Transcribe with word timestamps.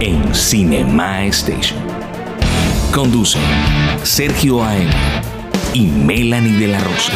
en 0.00 0.34
Cinema 0.34 1.24
Station. 1.26 1.78
Conducen 2.92 3.42
Sergio 4.02 4.64
A.M. 4.64 4.90
y 5.72 5.86
Melanie 5.86 6.58
de 6.58 6.68
la 6.68 6.80
Rosa. 6.80 7.12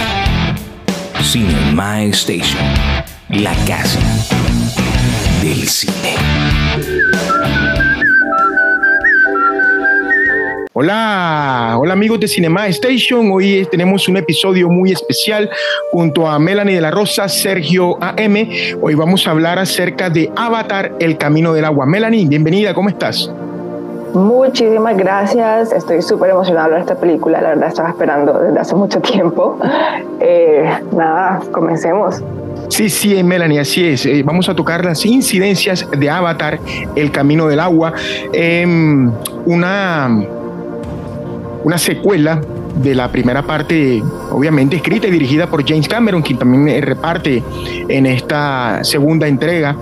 Cinema 1.23 2.03
Station, 2.05 2.63
la 3.29 3.55
casa 3.67 4.01
del 5.43 5.69
cine. 5.69 6.12
Hola, 10.75 11.77
hola 11.79 11.93
amigos 11.93 12.19
de 12.19 12.27
Cinema 12.27 12.67
Station. 12.69 13.31
Hoy 13.31 13.69
tenemos 13.71 14.09
un 14.09 14.17
episodio 14.17 14.71
muy 14.71 14.91
especial 14.91 15.51
junto 15.91 16.27
a 16.27 16.39
Melanie 16.39 16.77
de 16.77 16.81
la 16.81 16.91
Rosa, 16.91 17.29
Sergio 17.29 18.03
AM. 18.03 18.49
Hoy 18.81 18.95
vamos 18.95 19.27
a 19.27 19.33
hablar 19.33 19.59
acerca 19.59 20.09
de 20.09 20.33
Avatar, 20.35 20.93
el 20.99 21.19
camino 21.19 21.53
del 21.53 21.67
agua. 21.67 21.85
Melanie, 21.85 22.27
bienvenida, 22.27 22.73
¿cómo 22.73 22.89
estás? 22.89 23.31
Muchísimas 24.15 24.97
gracias, 24.97 25.73
estoy 25.73 26.01
súper 26.01 26.31
emocionada 26.31 26.77
de 26.77 26.81
esta 26.81 26.95
película, 26.95 27.43
la 27.43 27.51
verdad 27.51 27.69
estaba 27.69 27.91
esperando 27.91 28.33
desde 28.39 28.59
hace 28.59 28.75
mucho 28.75 28.99
tiempo. 29.01 29.59
Eh, 30.21 30.71
nada, 30.97 31.43
comencemos. 31.51 32.23
Sí, 32.69 32.89
sí, 32.89 33.23
Melanie, 33.23 33.61
así 33.61 33.89
es. 33.89 34.07
Eh, 34.07 34.23
vamos 34.25 34.49
a 34.49 34.57
tocar 34.57 34.87
las 34.87 35.05
incidencias 35.05 35.87
de 35.91 36.09
Avatar, 36.09 36.59
El 36.97 37.11
Camino 37.11 37.47
del 37.47 37.61
Agua. 37.61 37.93
Em, 38.33 39.13
una 39.45 40.09
una 41.65 41.79
secuela 41.79 42.41
de 42.77 42.95
la 42.95 43.11
primera 43.11 43.43
parte, 43.43 44.03
obviamente 44.31 44.77
escrita 44.77 45.07
y 45.07 45.11
dirigida 45.11 45.47
por 45.47 45.67
James 45.67 45.89
Cameron, 45.89 46.23
quien 46.23 46.39
también 46.39 46.83
reparte 46.83 47.43
en 47.89 48.07
esta 48.07 48.83
segunda 48.83 49.29
entrega. 49.29 49.77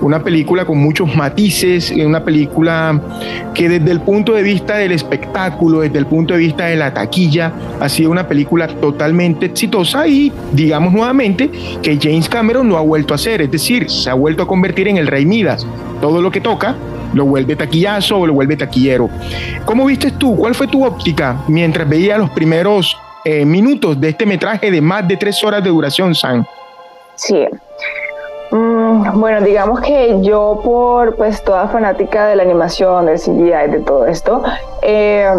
Una 0.00 0.22
película 0.22 0.64
con 0.64 0.78
muchos 0.78 1.14
matices, 1.14 1.92
una 1.92 2.24
película 2.24 3.00
que 3.54 3.68
desde 3.68 3.90
el 3.90 4.00
punto 4.00 4.32
de 4.32 4.42
vista 4.42 4.76
del 4.76 4.92
espectáculo, 4.92 5.80
desde 5.80 5.98
el 5.98 6.06
punto 6.06 6.34
de 6.34 6.40
vista 6.40 6.66
de 6.66 6.76
la 6.76 6.92
taquilla, 6.92 7.52
ha 7.80 7.88
sido 7.88 8.10
una 8.10 8.26
película 8.26 8.66
totalmente 8.66 9.46
exitosa 9.46 10.06
y 10.06 10.32
digamos 10.52 10.92
nuevamente 10.92 11.50
que 11.80 11.98
James 12.00 12.28
Cameron 12.28 12.68
no 12.68 12.76
ha 12.76 12.82
vuelto 12.82 13.14
a 13.14 13.16
hacer, 13.16 13.42
es 13.42 13.50
decir, 13.50 13.88
se 13.88 14.10
ha 14.10 14.14
vuelto 14.14 14.42
a 14.42 14.46
convertir 14.46 14.88
en 14.88 14.96
el 14.96 15.06
rey 15.06 15.24
Midas. 15.24 15.66
Todo 16.00 16.20
lo 16.20 16.32
que 16.32 16.40
toca 16.40 16.74
lo 17.12 17.24
vuelve 17.24 17.56
taquillazo 17.56 18.18
o 18.18 18.26
lo 18.26 18.34
vuelve 18.34 18.56
taquillero. 18.56 19.08
¿Cómo 19.64 19.86
viste 19.86 20.12
tú? 20.12 20.36
¿Cuál 20.36 20.54
fue 20.54 20.66
tu 20.66 20.84
óptica 20.84 21.36
mientras 21.48 21.88
veías 21.88 22.18
los 22.18 22.30
primeros 22.30 22.96
eh, 23.24 23.44
minutos 23.44 24.00
de 24.00 24.10
este 24.10 24.26
metraje 24.26 24.70
de 24.70 24.80
más 24.80 25.06
de 25.06 25.16
tres 25.16 25.42
horas 25.44 25.62
de 25.62 25.70
duración, 25.70 26.14
Sam? 26.14 26.44
Sí. 27.14 27.46
Mm, 28.50 29.20
bueno, 29.20 29.40
digamos 29.40 29.80
que 29.80 30.18
yo 30.22 30.60
por 30.62 31.16
pues 31.16 31.42
toda 31.42 31.68
fanática 31.68 32.26
de 32.26 32.36
la 32.36 32.42
animación, 32.42 33.06
del 33.06 33.18
CGI, 33.18 33.70
de 33.70 33.80
todo 33.86 34.06
esto, 34.06 34.42
eh, 34.82 35.32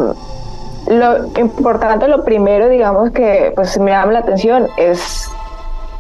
lo 0.87 1.27
importante, 1.39 2.07
lo 2.07 2.23
primero, 2.23 2.69
digamos 2.69 3.11
que 3.11 3.51
pues 3.55 3.77
me 3.79 3.91
llama 3.91 4.13
la 4.13 4.19
atención 4.19 4.67
es 4.77 5.29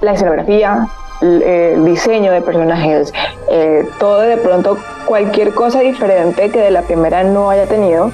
la 0.01 0.13
escenografía, 0.13 0.87
el 1.23 1.85
diseño 1.85 2.31
de 2.31 2.41
personajes, 2.41 3.13
eh, 3.49 3.87
todo 3.99 4.21
de 4.21 4.37
pronto 4.37 4.77
cualquier 5.05 5.53
cosa 5.53 5.79
diferente 5.79 6.49
que 6.49 6.59
de 6.59 6.71
la 6.71 6.81
primera 6.81 7.23
no 7.23 7.49
haya 7.49 7.65
tenido, 7.65 8.11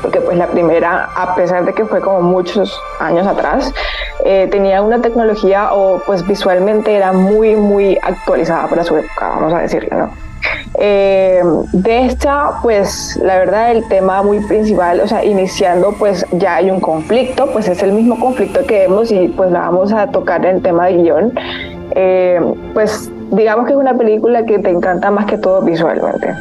porque 0.00 0.20
pues 0.20 0.36
la 0.36 0.48
primera, 0.48 1.08
a 1.16 1.34
pesar 1.34 1.64
de 1.64 1.72
que 1.72 1.84
fue 1.84 2.00
como 2.00 2.20
muchos 2.20 2.78
años 3.00 3.26
atrás, 3.26 3.72
eh, 4.24 4.48
tenía 4.50 4.82
una 4.82 5.00
tecnología 5.00 5.72
o 5.72 6.00
pues 6.04 6.26
visualmente 6.26 6.94
era 6.94 7.12
muy, 7.12 7.56
muy 7.56 7.98
actualizada 8.02 8.68
para 8.68 8.84
su 8.84 8.96
época, 8.96 9.28
vamos 9.28 9.52
a 9.52 9.58
decirlo, 9.58 9.96
¿no? 9.96 10.24
Eh, 10.76 11.42
de 11.72 12.06
esta, 12.06 12.58
pues 12.62 13.16
la 13.22 13.38
verdad 13.38 13.70
el 13.70 13.86
tema 13.88 14.22
muy 14.22 14.40
principal, 14.40 15.00
o 15.00 15.06
sea, 15.06 15.24
iniciando 15.24 15.92
pues 15.92 16.26
ya 16.32 16.56
hay 16.56 16.70
un 16.70 16.80
conflicto, 16.80 17.46
pues 17.52 17.68
es 17.68 17.82
el 17.82 17.92
mismo 17.92 18.18
conflicto 18.18 18.66
que 18.66 18.80
vemos 18.80 19.10
y 19.12 19.28
pues 19.28 19.50
la 19.52 19.60
vamos 19.60 19.92
a 19.92 20.08
tocar 20.08 20.44
en 20.44 20.56
el 20.56 20.62
tema 20.62 20.86
de 20.86 20.94
guion. 20.94 21.32
Eh, 21.92 22.40
pues 22.72 23.10
digamos 23.30 23.66
que 23.66 23.72
es 23.72 23.78
una 23.78 23.94
película 23.94 24.44
que 24.44 24.58
te 24.58 24.70
encanta 24.70 25.10
más 25.10 25.26
que 25.26 25.38
todo 25.38 25.62
visualmente. 25.62 26.34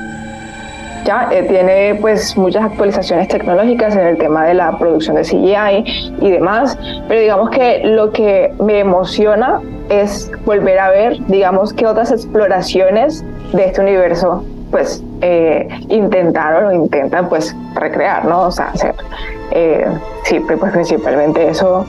Ya 1.05 1.27
eh, 1.31 1.43
tiene 1.43 1.95
pues 1.99 2.37
muchas 2.37 2.63
actualizaciones 2.63 3.27
tecnológicas 3.27 3.95
en 3.95 4.07
el 4.07 4.17
tema 4.17 4.45
de 4.45 4.53
la 4.53 4.77
producción 4.77 5.17
de 5.17 5.23
CGI 5.23 6.15
y 6.21 6.31
demás, 6.31 6.77
pero 7.07 7.19
digamos 7.19 7.49
que 7.49 7.81
lo 7.83 8.11
que 8.11 8.53
me 8.59 8.79
emociona 8.79 9.59
es 9.89 10.31
volver 10.45 10.79
a 10.79 10.89
ver, 10.91 11.17
digamos, 11.27 11.73
que 11.73 11.85
otras 11.85 12.11
exploraciones 12.11 13.25
de 13.51 13.65
este 13.65 13.81
universo 13.81 14.45
pues 14.71 15.03
eh, 15.21 15.67
intentaron 15.89 16.65
o 16.65 16.71
intentan 16.71 17.27
pues 17.27 17.55
recrear, 17.75 18.25
¿no? 18.25 18.43
O 18.43 18.51
sea, 18.51 18.69
hacer. 18.69 18.95
sí, 20.23 20.39
pues 20.39 20.71
principalmente 20.71 21.49
eso 21.49 21.85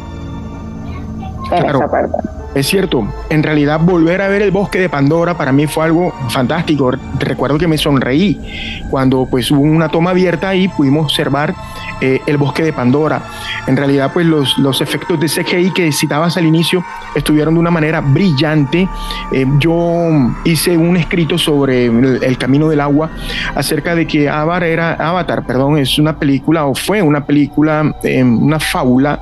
en 1.53 1.65
esa 1.65 1.89
parte. 1.89 2.34
Es 2.55 2.69
cierto, 2.69 3.13
en 3.31 3.43
realidad 3.43 3.81
volver 3.81 4.23
a 4.23 4.29
ver 4.29 4.41
el 4.41 4.53
bosque 4.53 4.79
de 4.79 4.89
Pandora 4.89 5.37
para 5.37 5.51
mí 5.51 5.67
fue 5.67 5.85
algo 5.85 6.15
fantástico. 6.29 6.93
Recuerdo 7.19 7.59
que 7.59 7.67
me 7.67 7.77
sonreí 7.77 8.81
cuando 8.91 9.27
pues 9.27 9.51
hubo 9.51 9.63
una 9.63 9.89
toma 9.89 10.11
abierta 10.11 10.55
y 10.55 10.69
pudimos 10.69 11.07
observar 11.07 11.53
eh, 12.01 12.21
el 12.27 12.37
bosque 12.37 12.63
de 12.63 12.73
Pandora. 12.73 13.23
En 13.67 13.77
realidad 13.77 14.13
pues 14.13 14.27
los, 14.27 14.57
los 14.59 14.81
efectos 14.81 15.19
de 15.19 15.27
CGI 15.27 15.73
que 15.73 15.91
citabas 15.91 16.37
al 16.37 16.47
inicio 16.47 16.85
estuvieron 17.17 17.55
de 17.55 17.61
una 17.61 17.73
manera 17.73 18.01
brillante. 18.01 18.89
Eh, 19.33 19.47
yo 19.59 20.09
hice 20.45 20.77
un 20.77 20.97
escrito 20.97 21.37
sobre 21.39 21.87
el, 21.87 22.39
camino 22.39 22.69
del 22.69 22.81
agua 22.81 23.11
acerca 23.57 23.97
de 23.97 24.07
que 24.07 24.29
Avatar 24.29 24.65
era 24.65 24.93
Avatar, 24.93 25.45
perdón, 25.45 25.79
es 25.79 25.99
una 25.99 26.17
película 26.17 26.67
o 26.67 26.75
fue 26.75 27.03
una 27.03 27.25
película, 27.25 27.95
eh, 28.05 28.23
una 28.23 28.61
fábula, 28.61 29.19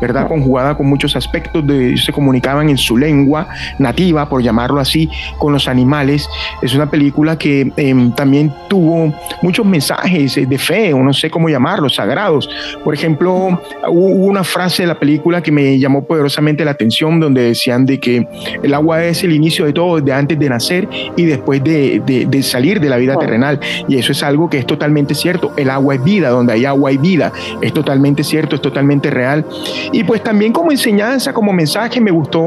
¿verdad? 0.00 0.26
Conjugada 0.26 0.76
con 0.76 0.86
muchos 0.86 1.14
aspectos 1.14 1.64
de 1.64 1.96
se 1.96 2.12
comunicaban 2.12 2.71
en 2.72 2.78
su 2.78 2.96
lengua 2.96 3.48
nativa, 3.78 4.28
por 4.28 4.42
llamarlo 4.42 4.80
así, 4.80 5.08
con 5.38 5.52
los 5.52 5.68
animales. 5.68 6.28
Es 6.60 6.74
una 6.74 6.90
película 6.90 7.38
que 7.38 7.72
em, 7.76 8.12
también 8.12 8.52
tuvo 8.68 9.12
muchos 9.42 9.64
mensajes 9.64 10.34
de 10.48 10.58
fe, 10.58 10.92
o 10.92 10.98
no 11.02 11.12
sé 11.12 11.30
cómo 11.30 11.48
llamarlos, 11.48 11.94
sagrados. 11.94 12.48
Por 12.84 12.94
ejemplo, 12.94 13.60
hubo 13.88 14.26
una 14.26 14.44
frase 14.44 14.82
de 14.82 14.88
la 14.88 14.98
película 14.98 15.42
que 15.42 15.52
me 15.52 15.78
llamó 15.78 16.04
poderosamente 16.04 16.64
la 16.64 16.72
atención, 16.72 17.20
donde 17.20 17.42
decían 17.42 17.86
de 17.86 18.00
que 18.00 18.26
el 18.62 18.74
agua 18.74 19.04
es 19.04 19.22
el 19.22 19.32
inicio 19.32 19.64
de 19.64 19.72
todo, 19.72 20.00
de 20.00 20.12
antes 20.12 20.38
de 20.38 20.48
nacer 20.48 20.88
y 21.16 21.24
después 21.24 21.62
de, 21.62 22.02
de 22.28 22.42
salir 22.42 22.80
de 22.80 22.88
la 22.88 22.96
vida 22.96 23.16
terrenal. 23.16 23.60
Y 23.88 23.98
eso 23.98 24.12
es 24.12 24.22
algo 24.22 24.48
que 24.48 24.58
es 24.58 24.66
totalmente 24.66 25.14
cierto. 25.14 25.52
El 25.56 25.70
agua 25.70 25.94
es 25.94 26.04
vida, 26.04 26.30
donde 26.30 26.52
hay 26.52 26.64
agua 26.64 26.90
hay 26.90 26.98
vida. 26.98 27.32
Es 27.60 27.72
totalmente 27.72 28.24
cierto, 28.24 28.56
es 28.56 28.62
totalmente 28.62 29.10
real. 29.10 29.44
Y 29.92 30.04
pues 30.04 30.22
también 30.22 30.52
como 30.52 30.70
enseñanza, 30.70 31.32
como 31.32 31.52
mensaje, 31.52 32.00
me 32.00 32.10
gustó 32.10 32.42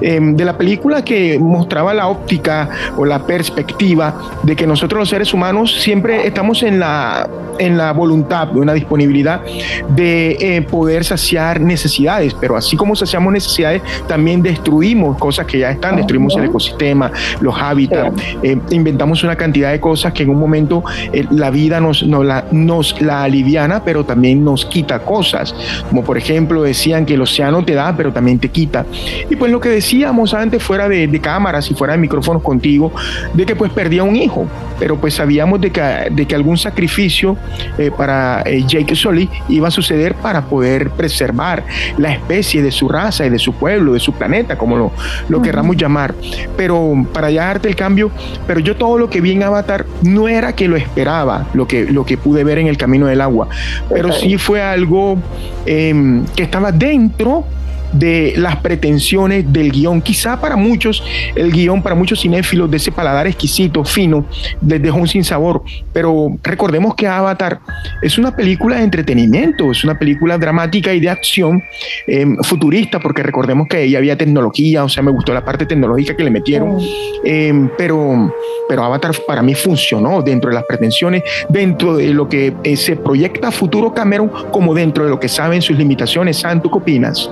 Em, 0.00 0.36
de 0.36 0.44
la 0.44 0.56
película 0.56 1.04
que 1.04 1.38
mostraba 1.38 1.94
la 1.94 2.08
óptica 2.08 2.68
o 2.96 3.04
la 3.04 3.20
perspectiva 3.26 4.14
de 4.42 4.56
que 4.56 4.66
nosotros 4.66 4.98
los 4.98 5.08
seres 5.08 5.32
humanos 5.34 5.80
siempre 5.80 6.26
estamos 6.26 6.62
en 6.62 6.78
la, 6.78 7.28
en 7.58 7.76
la 7.76 7.92
voluntad, 7.92 8.48
en 8.56 8.66
la 8.66 8.74
disponibilidad 8.74 9.40
de 9.88 10.36
eh, 10.40 10.62
poder 10.62 11.04
saciar 11.04 11.60
necesidades, 11.60 12.34
pero 12.34 12.56
así 12.56 12.76
como 12.76 12.94
saciamos 12.94 13.32
necesidades, 13.32 13.82
también 14.06 14.42
destruimos 14.42 15.18
cosas 15.18 15.46
que 15.46 15.58
ya 15.58 15.70
están, 15.70 15.96
destruimos 15.96 16.36
el 16.36 16.44
ecosistema, 16.44 17.10
los 17.40 17.54
hábitats, 17.60 18.14
eh, 18.42 18.58
inventamos 18.70 19.22
una 19.24 19.36
cantidad 19.36 19.72
de 19.72 19.80
cosas 19.80 20.12
que 20.12 20.22
en 20.22 20.30
un 20.30 20.38
momento 20.38 20.84
eh, 21.12 21.26
la 21.30 21.50
vida 21.50 21.80
nos, 21.80 22.02
la, 22.02 22.44
nos 22.50 23.00
la 23.00 23.24
aliviana, 23.24 23.82
pero 23.84 24.04
también 24.04 24.44
nos 24.44 24.64
quita 24.64 25.00
cosas, 25.00 25.54
como 25.88 26.04
por 26.04 26.16
ejemplo 26.18 26.62
decían 26.62 27.04
que 27.04 27.14
el 27.14 27.22
océano 27.22 27.64
te 27.64 27.74
da, 27.74 27.94
pero 27.96 28.12
también 28.12 28.38
te 28.38 28.48
quita. 28.48 28.86
Y 29.28 29.36
pues 29.38 29.52
lo 29.52 29.60
que 29.60 29.68
decíamos 29.68 30.34
antes 30.34 30.62
fuera 30.62 30.88
de, 30.88 31.18
cámaras 31.20 31.70
y 31.70 31.74
fuera 31.74 31.94
de 31.94 31.98
micrófonos 31.98 32.42
contigo, 32.42 32.92
de 33.34 33.44
que 33.46 33.56
pues 33.56 33.72
perdía 33.72 34.02
un 34.02 34.16
hijo. 34.16 34.46
pero 34.78 34.96
pues 34.96 35.14
sabíamos 35.14 35.60
de 35.60 35.70
que, 35.70 36.08
de 36.10 36.26
que 36.26 36.34
algún 36.34 36.56
sacrificio 36.56 37.36
eh, 37.76 37.90
para 37.96 38.42
eh, 38.42 38.64
Jake 38.66 38.94
Sully 38.94 39.28
iba 39.48 39.68
a 39.68 39.70
suceder 39.70 40.14
para 40.14 40.42
poder 40.42 40.90
preservar 40.90 41.64
la 41.96 42.12
especie 42.12 42.62
de 42.62 42.70
su 42.70 42.88
raza 42.88 43.26
y 43.26 43.30
de 43.30 43.38
su 43.38 43.54
pueblo, 43.54 43.94
de 43.94 44.00
su 44.00 44.12
planeta, 44.12 44.56
como 44.56 44.76
lo, 44.76 44.92
lo 45.28 45.42
querramos 45.42 45.76
llamar. 45.76 46.14
Pero 46.56 46.94
para 47.12 47.30
ya 47.30 47.46
darte 47.46 47.68
el 47.68 47.76
cambio, 47.76 48.10
pero 48.46 48.60
yo 48.60 48.76
todo 48.76 48.98
lo 48.98 49.10
que 49.10 49.20
vi 49.20 49.32
en 49.32 49.42
Avatar 49.42 49.86
no 50.02 50.28
era 50.28 50.54
que 50.54 50.68
lo 50.68 50.76
esperaba, 50.76 51.46
lo 51.54 51.66
que, 51.66 51.84
lo 51.86 52.04
que 52.04 52.16
pude 52.16 52.44
ver 52.44 52.58
en 52.58 52.66
el 52.66 52.76
camino 52.76 53.06
del 53.06 53.20
agua, 53.20 53.48
pero 53.88 54.12
sí 54.12 54.38
fue 54.38 54.62
algo 54.62 55.18
em, 55.66 56.24
que 56.36 56.42
estaba 56.42 56.72
dentro 56.72 57.44
de 57.92 58.34
las 58.36 58.56
pretensiones 58.56 59.50
del 59.52 59.70
guion. 59.70 60.00
Quizá 60.02 60.40
para 60.40 60.56
muchos, 60.56 61.02
el 61.34 61.52
guion, 61.52 61.82
para 61.82 61.94
muchos 61.94 62.20
cinéfilos 62.20 62.70
de 62.70 62.76
ese 62.76 62.92
paladar 62.92 63.26
exquisito, 63.26 63.84
fino, 63.84 64.26
les 64.66 64.82
dejó 64.82 64.98
un 64.98 65.08
sabor 65.24 65.62
Pero 65.92 66.36
recordemos 66.42 66.94
que 66.94 67.06
Avatar 67.06 67.60
es 68.02 68.18
una 68.18 68.34
película 68.34 68.76
de 68.76 68.84
entretenimiento, 68.84 69.70
es 69.70 69.84
una 69.84 69.98
película 69.98 70.38
dramática 70.38 70.92
y 70.92 71.00
de 71.00 71.10
acción 71.10 71.62
em, 72.06 72.36
futurista, 72.42 73.00
porque 73.00 73.22
recordemos 73.22 73.66
que 73.68 73.78
ahí 73.78 73.96
había 73.96 74.16
tecnología, 74.16 74.84
o 74.84 74.88
sea, 74.88 75.02
me 75.02 75.10
gustó 75.10 75.32
la 75.32 75.44
parte 75.44 75.66
tecnológica 75.66 76.16
que 76.16 76.24
le 76.24 76.30
metieron. 76.30 76.78
Em, 77.24 77.68
pero, 77.76 78.32
pero 78.68 78.84
Avatar 78.84 79.12
para 79.26 79.42
mí 79.42 79.54
funcionó 79.54 80.22
dentro 80.22 80.50
de 80.50 80.54
las 80.54 80.64
pretensiones, 80.64 81.22
dentro 81.48 81.96
de 81.96 82.08
lo 82.08 82.28
que 82.28 82.54
eh, 82.62 82.76
se 82.76 82.96
proyecta 82.96 83.50
futuro 83.50 83.92
Cameron, 83.92 84.30
como 84.50 84.74
dentro 84.74 85.04
de 85.04 85.10
lo 85.10 85.18
que 85.18 85.28
saben 85.28 85.62
sus 85.62 85.76
limitaciones. 85.76 86.38
Santo, 86.38 86.70
¿qué 86.70 86.78
opinas? 86.78 87.30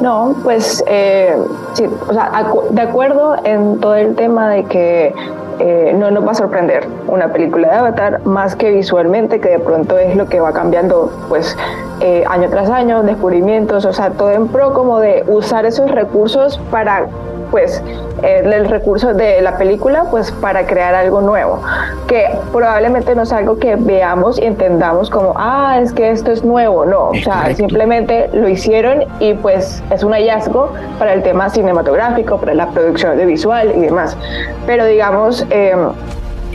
No, 0.00 0.34
pues 0.42 0.82
eh, 0.86 1.36
sí, 1.74 1.84
o 2.08 2.12
sea, 2.12 2.52
de 2.70 2.80
acuerdo 2.80 3.36
en 3.44 3.80
todo 3.80 3.94
el 3.94 4.14
tema 4.14 4.48
de 4.48 4.64
que 4.64 5.14
eh, 5.58 5.94
no 5.94 6.10
nos 6.10 6.26
va 6.26 6.30
a 6.30 6.34
sorprender 6.34 6.86
una 7.06 7.28
película 7.34 7.68
de 7.68 7.74
Avatar 7.74 8.24
más 8.24 8.56
que 8.56 8.70
visualmente, 8.70 9.40
que 9.40 9.50
de 9.50 9.58
pronto 9.58 9.98
es 9.98 10.16
lo 10.16 10.26
que 10.26 10.40
va 10.40 10.54
cambiando 10.54 11.12
pues 11.28 11.54
eh, 12.00 12.24
año 12.26 12.48
tras 12.48 12.70
año, 12.70 13.02
descubrimientos, 13.02 13.84
o 13.84 13.92
sea, 13.92 14.10
todo 14.12 14.30
en 14.30 14.48
pro 14.48 14.72
como 14.72 15.00
de 15.00 15.22
usar 15.28 15.66
esos 15.66 15.90
recursos 15.90 16.58
para 16.70 17.06
pues 17.50 17.82
el, 18.22 18.68
recurso 18.68 19.14
de 19.14 19.40
la 19.40 19.56
película 19.56 20.04
pues 20.10 20.30
para 20.30 20.66
crear 20.66 20.94
algo 20.94 21.20
nuevo 21.20 21.62
que 22.06 22.26
probablemente 22.52 23.14
no 23.14 23.22
es 23.22 23.32
algo 23.32 23.58
que 23.58 23.76
veamos 23.76 24.38
y 24.38 24.44
entendamos 24.44 25.10
como 25.10 25.34
ah 25.36 25.78
es 25.80 25.92
que 25.92 26.10
esto 26.10 26.30
es 26.30 26.44
nuevo 26.44 26.84
no 26.84 27.08
o 27.08 27.14
sea 27.14 27.54
simplemente 27.54 28.28
lo 28.32 28.48
hicieron 28.48 29.04
y 29.18 29.34
pues 29.34 29.82
es 29.90 30.04
un 30.04 30.12
hallazgo 30.12 30.72
para 30.98 31.14
el 31.14 31.22
tema 31.22 31.48
cinematográfico 31.50 32.38
para 32.38 32.54
la 32.54 32.68
producción 32.68 33.16
de 33.16 33.26
visual 33.26 33.72
y 33.76 33.80
demás. 33.80 34.16
Pero 34.66 34.84
digamos 34.84 35.46
em, 35.50 35.90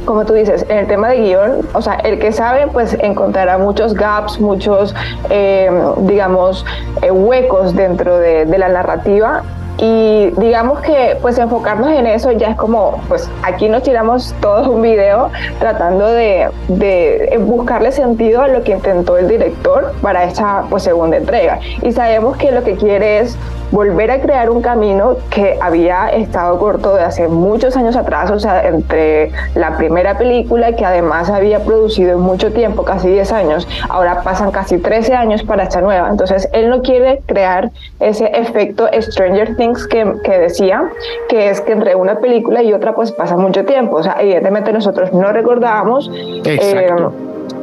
como 0.05 0.23
tú 0.23 0.33
dices, 0.33 0.63
en 0.69 0.77
el 0.77 0.87
tema 0.87 1.09
de 1.09 1.17
guion, 1.17 1.67
o 1.73 1.81
sea, 1.81 1.95
el 1.95 2.19
que 2.19 2.31
sabe, 2.31 2.67
pues 2.67 2.95
encontrará 2.99 3.57
muchos 3.57 3.95
gaps, 3.95 4.39
muchos, 4.39 4.93
em, 5.29 6.05
digamos, 6.05 6.63
eh, 7.01 7.09
huecos 7.09 7.75
dentro 7.75 8.19
de, 8.19 8.45
de, 8.45 8.57
la 8.59 8.69
narrativa 8.69 9.41
y 9.77 10.31
digamos 10.37 10.81
que 10.81 11.17
pues 11.21 11.37
enfocarnos 11.37 11.89
en 11.91 12.07
eso 12.07 12.31
ya 12.31 12.49
es 12.49 12.55
como, 12.55 13.01
pues 13.07 13.29
aquí 13.43 13.67
nos 13.67 13.83
tiramos 13.83 14.33
todos 14.41 14.67
un 14.67 14.81
video 14.81 15.31
tratando 15.59 16.07
de, 16.07 16.49
de 16.67 17.37
buscarle 17.41 17.91
sentido 17.91 18.41
a 18.41 18.47
lo 18.47 18.63
que 18.63 18.71
intentó 18.71 19.17
el 19.17 19.27
director 19.27 19.93
para 20.01 20.23
esta 20.23 20.63
pues 20.69 20.83
segunda 20.83 21.17
entrega. 21.17 21.59
Y 21.81 21.91
sabemos 21.91 22.37
que 22.37 22.51
lo 22.51 22.63
que 22.63 22.75
quiere 22.75 23.19
es 23.19 23.37
volver 23.71 24.11
a 24.11 24.21
crear 24.21 24.49
un 24.49 24.61
camino 24.61 25.17
que 25.29 25.57
había 25.61 26.09
estado 26.09 26.57
corto 26.59 26.95
de 26.95 27.03
hace 27.03 27.27
muchos 27.27 27.75
años 27.75 27.95
atrás, 27.95 28.31
o 28.31 28.39
sea, 28.39 28.67
entre 28.67 29.31
la 29.55 29.77
primera 29.77 30.17
película 30.17 30.75
que 30.75 30.85
además 30.85 31.29
había 31.29 31.59
producido 31.63 32.17
mucho 32.17 32.51
tiempo, 32.51 32.83
casi 32.83 33.09
10 33.09 33.31
años, 33.31 33.67
ahora 33.89 34.21
pasan 34.23 34.51
casi 34.51 34.77
13 34.77 35.13
años 35.13 35.43
para 35.43 35.63
esta 35.63 35.81
nueva. 35.81 36.09
Entonces, 36.09 36.49
él 36.53 36.69
no 36.69 36.81
quiere 36.81 37.21
crear 37.25 37.71
ese 37.99 38.25
efecto 38.33 38.87
Stranger 38.99 39.55
Things 39.55 39.87
que, 39.87 40.05
decía, 40.39 40.89
que 41.29 41.49
es 41.49 41.61
que 41.61 41.73
entre 41.73 41.95
una 41.95 42.19
película 42.19 42.63
y 42.63 42.73
otra 42.73 42.95
pues 42.95 43.11
pasa 43.11 43.37
mucho 43.37 43.65
tiempo. 43.65 43.97
O 43.97 44.03
sea, 44.03 44.17
evidentemente 44.19 44.71
nosotros 44.71 45.13
no 45.13 45.31
recordábamos. 45.31 46.09
Eh, 46.13 46.87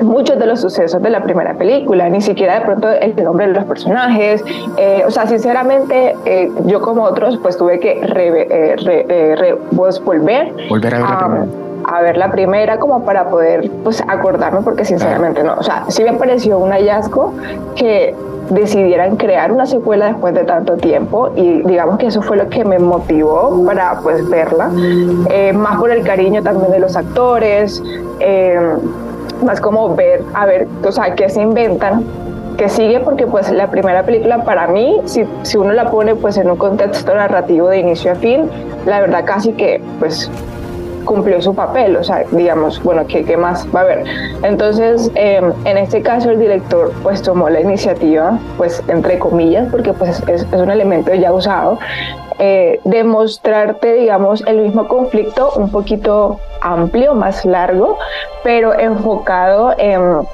muchos 0.01 0.39
de 0.39 0.47
los 0.47 0.61
sucesos 0.61 1.03
de 1.03 1.11
la 1.11 1.23
primera 1.23 1.55
película, 1.55 2.09
ni 2.09 2.21
siquiera 2.21 2.59
de 2.59 2.65
pronto 2.65 2.89
el 2.89 3.15
nombre 3.23 3.47
de 3.47 3.53
los 3.55 3.65
personajes. 3.65 4.45
Eh, 4.77 5.03
o 5.07 5.11
sea, 5.11 5.27
sinceramente, 5.27 6.17
eh, 6.25 6.51
yo 6.67 6.81
como 6.81 7.05
otros, 7.05 7.39
pues 7.43 7.57
tuve 7.57 7.81
que 7.81 8.01
eh, 8.03 9.59
volver, 9.71 10.53
volver 10.69 10.95
a 10.95 10.99
ver 10.99 11.09
la 11.09 11.19
primera 11.19 11.47
a 11.85 12.01
ver 12.01 12.17
la 12.17 12.31
primera 12.31 12.79
como 12.79 13.05
para 13.05 13.29
poder 13.29 13.69
pues 13.83 14.05
acordarme 14.07 14.61
porque 14.63 14.85
sinceramente 14.85 15.43
no, 15.43 15.55
o 15.55 15.65
sea, 15.65 15.85
sí 15.89 16.05
me 16.05 16.13
pareció 16.13 16.57
un 16.61 16.71
hallazgo 16.71 17.35
que 17.75 18.15
decidieran 18.51 19.17
crear 19.17 19.51
una 19.51 19.67
secuela 19.67 20.07
después 20.07 20.33
de 20.33 20.45
tanto 20.45 20.77
tiempo 20.77 21.33
y 21.35 21.63
digamos 21.63 21.99
que 21.99 22.07
eso 22.07 22.23
fue 22.23 22.37
lo 22.37 22.49
que 22.49 22.65
me 22.65 22.79
motivó 22.79 23.65
para 23.67 23.99
pues 24.01 24.29
verla, 24.31 24.71
más 25.55 25.77
por 25.81 25.91
el 25.91 26.05
cariño 26.05 26.41
también 26.41 26.71
de 26.71 26.79
los 26.79 26.97
actores, 26.97 27.83
más 29.43 29.61
como 29.61 29.95
ver, 29.95 30.23
a 30.35 30.47
ver, 30.47 30.69
o 30.85 30.93
sea, 30.93 31.15
qué 31.15 31.29
se 31.29 31.43
inventan, 31.43 32.05
qué 32.57 32.69
sigue, 32.69 33.01
porque 33.01 33.27
pues 33.27 33.51
la 33.51 33.71
primera 33.71 34.03
película 34.03 34.45
para 34.45 34.67
mí, 34.67 35.01
si, 35.05 35.25
si 35.43 35.57
uno 35.57 35.73
la 35.73 35.91
pone 35.91 36.15
pues 36.15 36.37
en 36.37 36.51
un 36.51 36.57
contexto 36.57 37.15
narrativo 37.15 37.69
de 37.69 37.79
inicio 37.79 38.13
a 38.13 38.15
fin, 38.15 38.49
la 38.87 39.01
verdad 39.01 39.25
casi 39.25 39.53
que 39.53 39.83
pues 39.99 40.31
cumplió 41.05 41.41
su 41.43 41.55
papel, 41.55 41.97
o 41.97 42.05
sea, 42.05 42.25
digamos, 42.31 42.83
bueno, 42.83 43.07
¿qué, 43.07 43.25
qué 43.25 43.37
más 43.37 43.67
va 43.75 43.81
a 43.81 43.83
haber? 43.83 44.05
Entonces, 44.43 45.11
em, 45.15 45.53
en 45.65 45.79
este 45.79 46.03
caso 46.03 46.31
el 46.31 46.39
director 46.39 46.93
pues 47.03 47.23
tomó 47.23 47.49
la 47.49 47.61
iniciativa, 47.61 48.39
pues 48.57 48.83
entre 48.89 49.19
comillas, 49.19 49.69
porque 49.71 49.93
pues 49.93 50.23
es, 50.29 50.47
es 50.53 50.61
un 50.61 50.71
elemento 50.71 51.13
ya 51.15 51.33
usado, 51.33 51.79
eh, 52.39 52.81
demostrarte, 52.85 53.95
digamos, 53.95 54.43
el 54.47 54.59
mismo 54.59 54.89
conflicto 54.89 55.53
un 55.57 55.71
poquito 55.71 56.41
amplio, 56.61 57.15
más 57.15 57.45
largo, 57.45 57.99
pero 58.43 58.79
enfocado 58.79 59.75
en, 59.79 60.27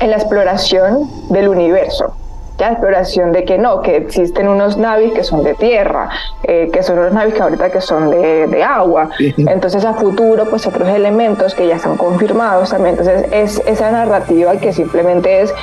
en 0.00 0.10
la 0.10 0.16
exploración 0.16 1.10
del 1.30 1.48
universo 1.48 2.14
la 2.58 2.68
exploración 2.68 3.32
de 3.32 3.44
que 3.44 3.58
no, 3.58 3.82
que 3.82 3.96
existen 3.96 4.48
unos 4.48 4.76
navis 4.76 5.12
que 5.12 5.24
son 5.24 5.42
de 5.42 5.54
tierra, 5.54 6.08
eh, 6.42 6.70
que 6.72 6.82
son 6.82 6.98
unos 6.98 7.12
navis 7.12 7.34
que 7.34 7.42
ahorita 7.42 7.70
que 7.70 7.80
son 7.80 8.10
de, 8.10 8.46
de, 8.46 8.62
agua. 8.62 9.10
Entonces 9.18 9.84
a 9.84 9.94
futuro, 9.94 10.46
pues 10.48 10.66
otros 10.66 10.88
elementos 10.88 11.54
que 11.54 11.66
ya 11.66 11.76
están 11.76 11.96
confirmados 11.96 12.70
también. 12.70 12.96
Entonces 12.98 13.26
es 13.30 13.62
esa 13.66 13.90
narrativa 13.90 14.56
que 14.56 14.72
simplemente 14.72 15.42
es, 15.42 15.54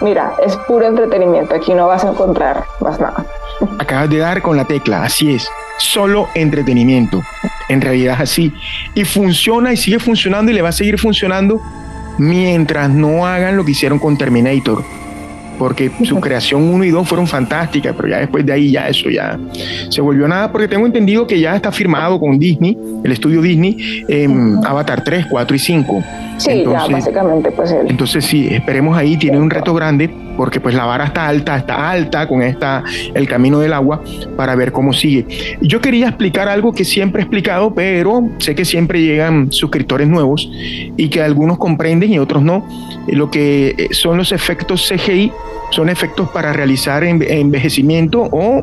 mira, 0.00 0.32
es 0.44 0.56
puro 0.56 0.86
entretenimiento, 0.86 1.54
aquí 1.54 1.74
no 1.74 1.86
vas 1.86 2.04
a 2.04 2.10
encontrar 2.10 2.64
más 2.80 2.98
nada. 2.98 3.24
Acabas 3.78 4.08
de 4.08 4.18
dar 4.18 4.40
con 4.40 4.56
la 4.56 4.64
tecla, 4.64 5.02
así 5.02 5.34
es. 5.34 5.48
Solo 5.76 6.28
entretenimiento. 6.34 7.22
En 7.68 7.80
realidad 7.80 8.14
es 8.14 8.20
así. 8.22 8.54
Y 8.94 9.04
funciona 9.04 9.72
y 9.72 9.76
sigue 9.76 9.98
funcionando 9.98 10.50
y 10.50 10.54
le 10.54 10.62
va 10.62 10.70
a 10.70 10.72
seguir 10.72 10.98
funcionando 10.98 11.60
mientras 12.18 12.90
no 12.90 13.26
hagan 13.26 13.56
lo 13.56 13.64
que 13.64 13.70
hicieron 13.70 13.98
con 13.98 14.18
Terminator. 14.18 14.84
Porque 15.60 15.90
su 16.04 16.18
creación 16.20 16.62
1 16.62 16.84
y 16.86 16.90
2 16.90 17.06
fueron 17.06 17.26
fantásticas, 17.26 17.94
pero 17.94 18.08
ya 18.08 18.18
después 18.20 18.46
de 18.46 18.52
ahí 18.54 18.70
ya 18.70 18.88
eso 18.88 19.10
ya 19.10 19.38
se 19.90 20.00
volvió 20.00 20.26
nada, 20.26 20.50
porque 20.50 20.66
tengo 20.66 20.86
entendido 20.86 21.26
que 21.26 21.38
ya 21.38 21.54
está 21.54 21.70
firmado 21.70 22.18
con 22.18 22.38
Disney, 22.38 22.78
el 23.04 23.12
estudio 23.12 23.42
Disney, 23.42 24.06
en 24.08 24.58
Avatar 24.64 25.04
3, 25.04 25.26
4 25.26 25.54
y 25.54 25.58
5. 25.58 26.04
Sí, 26.38 26.50
entonces, 26.52 26.88
ya 26.88 26.94
básicamente 26.94 27.50
pues 27.50 27.70
él. 27.72 27.86
Entonces 27.90 28.24
sí, 28.24 28.48
esperemos 28.50 28.96
ahí, 28.96 29.18
tiene 29.18 29.38
un 29.38 29.50
reto 29.50 29.74
grande 29.74 30.08
porque 30.38 30.58
pues 30.58 30.74
la 30.74 30.86
vara 30.86 31.04
está 31.04 31.28
alta, 31.28 31.58
está 31.58 31.90
alta 31.90 32.26
con 32.26 32.40
esta, 32.42 32.82
el 33.12 33.28
camino 33.28 33.58
del 33.58 33.74
agua 33.74 34.02
para 34.38 34.54
ver 34.54 34.72
cómo 34.72 34.94
sigue. 34.94 35.26
Yo 35.60 35.82
quería 35.82 36.08
explicar 36.08 36.48
algo 36.48 36.72
que 36.72 36.86
siempre 36.86 37.20
he 37.20 37.24
explicado, 37.24 37.74
pero 37.74 38.22
sé 38.38 38.54
que 38.54 38.64
siempre 38.64 39.02
llegan 39.02 39.52
suscriptores 39.52 40.08
nuevos 40.08 40.50
y 40.96 41.10
que 41.10 41.20
algunos 41.20 41.58
comprenden 41.58 42.10
y 42.14 42.18
otros 42.18 42.42
no, 42.42 42.66
lo 43.08 43.30
que 43.30 43.74
eh, 43.76 43.88
son 43.90 44.16
los 44.16 44.32
efectos 44.32 44.90
CGI 44.90 45.30
son 45.70 45.88
efectos 45.88 46.28
para 46.30 46.52
realizar 46.52 47.04
envejecimiento 47.04 48.28
o 48.30 48.62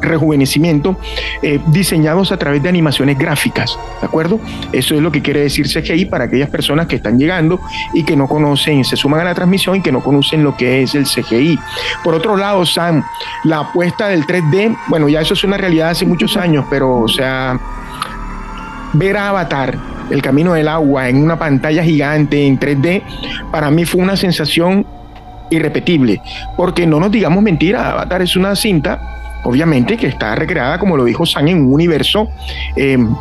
rejuvenecimiento 0.00 0.96
eh, 1.42 1.60
diseñados 1.68 2.32
a 2.32 2.36
través 2.36 2.62
de 2.62 2.68
animaciones 2.68 3.18
gráficas, 3.18 3.78
¿de 4.00 4.06
acuerdo? 4.06 4.40
Eso 4.72 4.94
es 4.94 5.00
lo 5.00 5.12
que 5.12 5.22
quiere 5.22 5.40
decir 5.40 5.66
CGI 5.66 6.06
para 6.06 6.24
aquellas 6.24 6.50
personas 6.50 6.86
que 6.86 6.96
están 6.96 7.18
llegando 7.18 7.60
y 7.94 8.04
que 8.04 8.16
no 8.16 8.26
conocen, 8.26 8.84
se 8.84 8.96
suman 8.96 9.20
a 9.20 9.24
la 9.24 9.34
transmisión 9.34 9.76
y 9.76 9.80
que 9.80 9.92
no 9.92 10.00
conocen 10.00 10.42
lo 10.42 10.56
que 10.56 10.82
es 10.82 10.94
el 10.94 11.04
CGI. 11.04 11.58
Por 12.02 12.14
otro 12.14 12.36
lado, 12.36 12.64
Sam, 12.66 13.02
la 13.44 13.60
apuesta 13.60 14.08
del 14.08 14.24
3D, 14.24 14.76
bueno, 14.88 15.08
ya 15.08 15.20
eso 15.20 15.34
es 15.34 15.44
una 15.44 15.56
realidad 15.56 15.90
hace 15.90 16.06
muchos 16.06 16.36
años, 16.36 16.64
pero 16.68 17.00
o 17.00 17.08
sea, 17.08 17.58
ver 18.92 19.16
a 19.16 19.28
Avatar, 19.28 19.78
el 20.10 20.22
camino 20.22 20.54
del 20.54 20.68
agua 20.68 21.08
en 21.08 21.22
una 21.22 21.38
pantalla 21.38 21.82
gigante 21.82 22.46
en 22.46 22.58
3D, 22.58 23.02
para 23.50 23.70
mí 23.70 23.84
fue 23.84 24.00
una 24.00 24.16
sensación 24.16 24.86
irrepetible, 25.50 26.20
porque 26.56 26.86
no 26.86 27.00
nos 27.00 27.10
digamos 27.10 27.42
mentira, 27.42 27.92
Avatar 27.92 28.22
es 28.22 28.36
una 28.36 28.54
cinta, 28.56 29.40
obviamente, 29.44 29.96
que 29.96 30.06
está 30.06 30.34
recreada, 30.34 30.78
como 30.78 30.96
lo 30.96 31.04
dijo 31.04 31.26
San, 31.26 31.48
en 31.48 31.58
un 31.58 31.72
universo 31.72 32.28
em, 32.76 33.14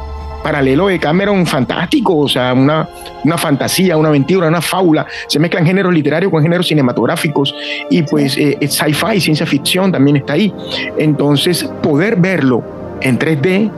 paralelo 0.43 0.87
de 0.87 0.99
Cameron 0.99 1.45
fantástico, 1.45 2.17
o 2.17 2.27
sea, 2.29 2.53
una, 2.53 2.87
una 3.23 3.37
fantasía, 3.37 3.97
una 3.97 4.09
aventura, 4.09 4.47
una 4.47 4.61
fábula. 4.61 5.05
Se 5.27 5.39
mezclan 5.39 5.65
géneros 5.65 5.93
literarios 5.93 6.31
con 6.31 6.41
géneros 6.41 6.67
cinematográficos 6.67 7.53
y 7.89 8.03
pues 8.03 8.37
eh, 8.37 8.57
sci-fi, 8.61 9.19
ciencia 9.19 9.45
ficción 9.45 9.91
también 9.91 10.17
está 10.17 10.33
ahí. 10.33 10.53
Entonces, 10.97 11.69
poder 11.81 12.15
verlo 12.15 12.63
en 13.01 13.19
3D 13.19 13.71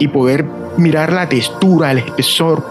y 0.00 0.08
poder 0.08 0.44
mirar 0.76 1.12
la 1.12 1.28
textura, 1.28 1.92
el 1.92 1.98
espesor 1.98 2.64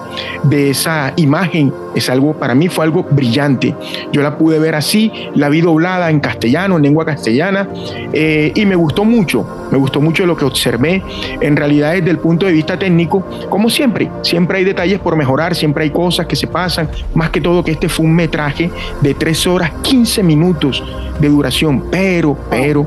de 0.43 0.69
esa 0.69 1.13
imagen 1.15 1.73
es 1.95 2.09
algo, 2.09 2.33
para 2.33 2.55
mí 2.55 2.67
fue 2.67 2.85
algo 2.85 3.03
brillante. 3.03 3.75
Yo 4.11 4.21
la 4.21 4.37
pude 4.37 4.59
ver 4.59 4.75
así, 4.75 5.11
la 5.35 5.49
vi 5.49 5.61
doblada 5.61 6.09
en 6.09 6.19
castellano, 6.19 6.77
en 6.77 6.83
lengua 6.83 7.05
castellana, 7.05 7.67
eh, 8.11 8.51
y 8.55 8.65
me 8.65 8.75
gustó 8.75 9.05
mucho, 9.05 9.67
me 9.71 9.77
gustó 9.77 10.01
mucho 10.01 10.25
lo 10.25 10.35
que 10.35 10.45
observé. 10.45 11.01
En 11.39 11.55
realidad, 11.55 11.93
desde 11.93 12.09
el 12.09 12.19
punto 12.19 12.45
de 12.45 12.51
vista 12.51 12.77
técnico, 12.77 13.23
como 13.49 13.69
siempre, 13.69 14.09
siempre 14.21 14.59
hay 14.59 14.63
detalles 14.63 14.99
por 14.99 15.15
mejorar, 15.15 15.55
siempre 15.55 15.83
hay 15.83 15.91
cosas 15.91 16.25
que 16.25 16.35
se 16.35 16.47
pasan, 16.47 16.89
más 17.13 17.29
que 17.29 17.41
todo 17.41 17.63
que 17.63 17.71
este 17.71 17.89
fue 17.89 18.05
un 18.05 18.15
metraje 18.15 18.71
de 19.01 19.13
3 19.13 19.47
horas 19.47 19.71
15 19.83 20.23
minutos 20.23 20.83
de 21.19 21.29
duración, 21.29 21.85
pero, 21.91 22.37
pero, 22.49 22.85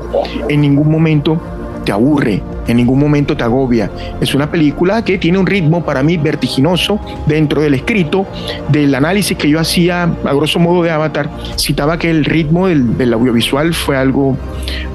en 0.49 0.61
ningún 0.61 0.91
momento 0.91 1.39
te 1.85 1.91
aburre, 1.91 2.41
en 2.67 2.77
ningún 2.77 2.99
momento 2.99 3.35
te 3.35 3.43
agobia. 3.43 3.89
Es 4.21 4.35
una 4.35 4.51
película 4.51 5.03
que 5.03 5.17
tiene 5.17 5.37
un 5.37 5.47
ritmo 5.47 5.83
para 5.83 6.03
mí 6.03 6.17
vertiginoso 6.17 6.99
dentro 7.25 7.61
del 7.61 7.73
escrito, 7.73 8.25
del 8.69 8.93
análisis 8.93 9.37
que 9.37 9.49
yo 9.49 9.59
hacía 9.59 10.03
a 10.03 10.33
grosso 10.33 10.59
modo 10.59 10.83
de 10.83 10.91
Avatar, 10.91 11.29
citaba 11.57 11.97
que 11.97 12.09
el 12.09 12.25
ritmo 12.25 12.67
del, 12.67 13.13
audiovisual 13.13 13.73
fue 13.73 13.97
algo 13.97 14.37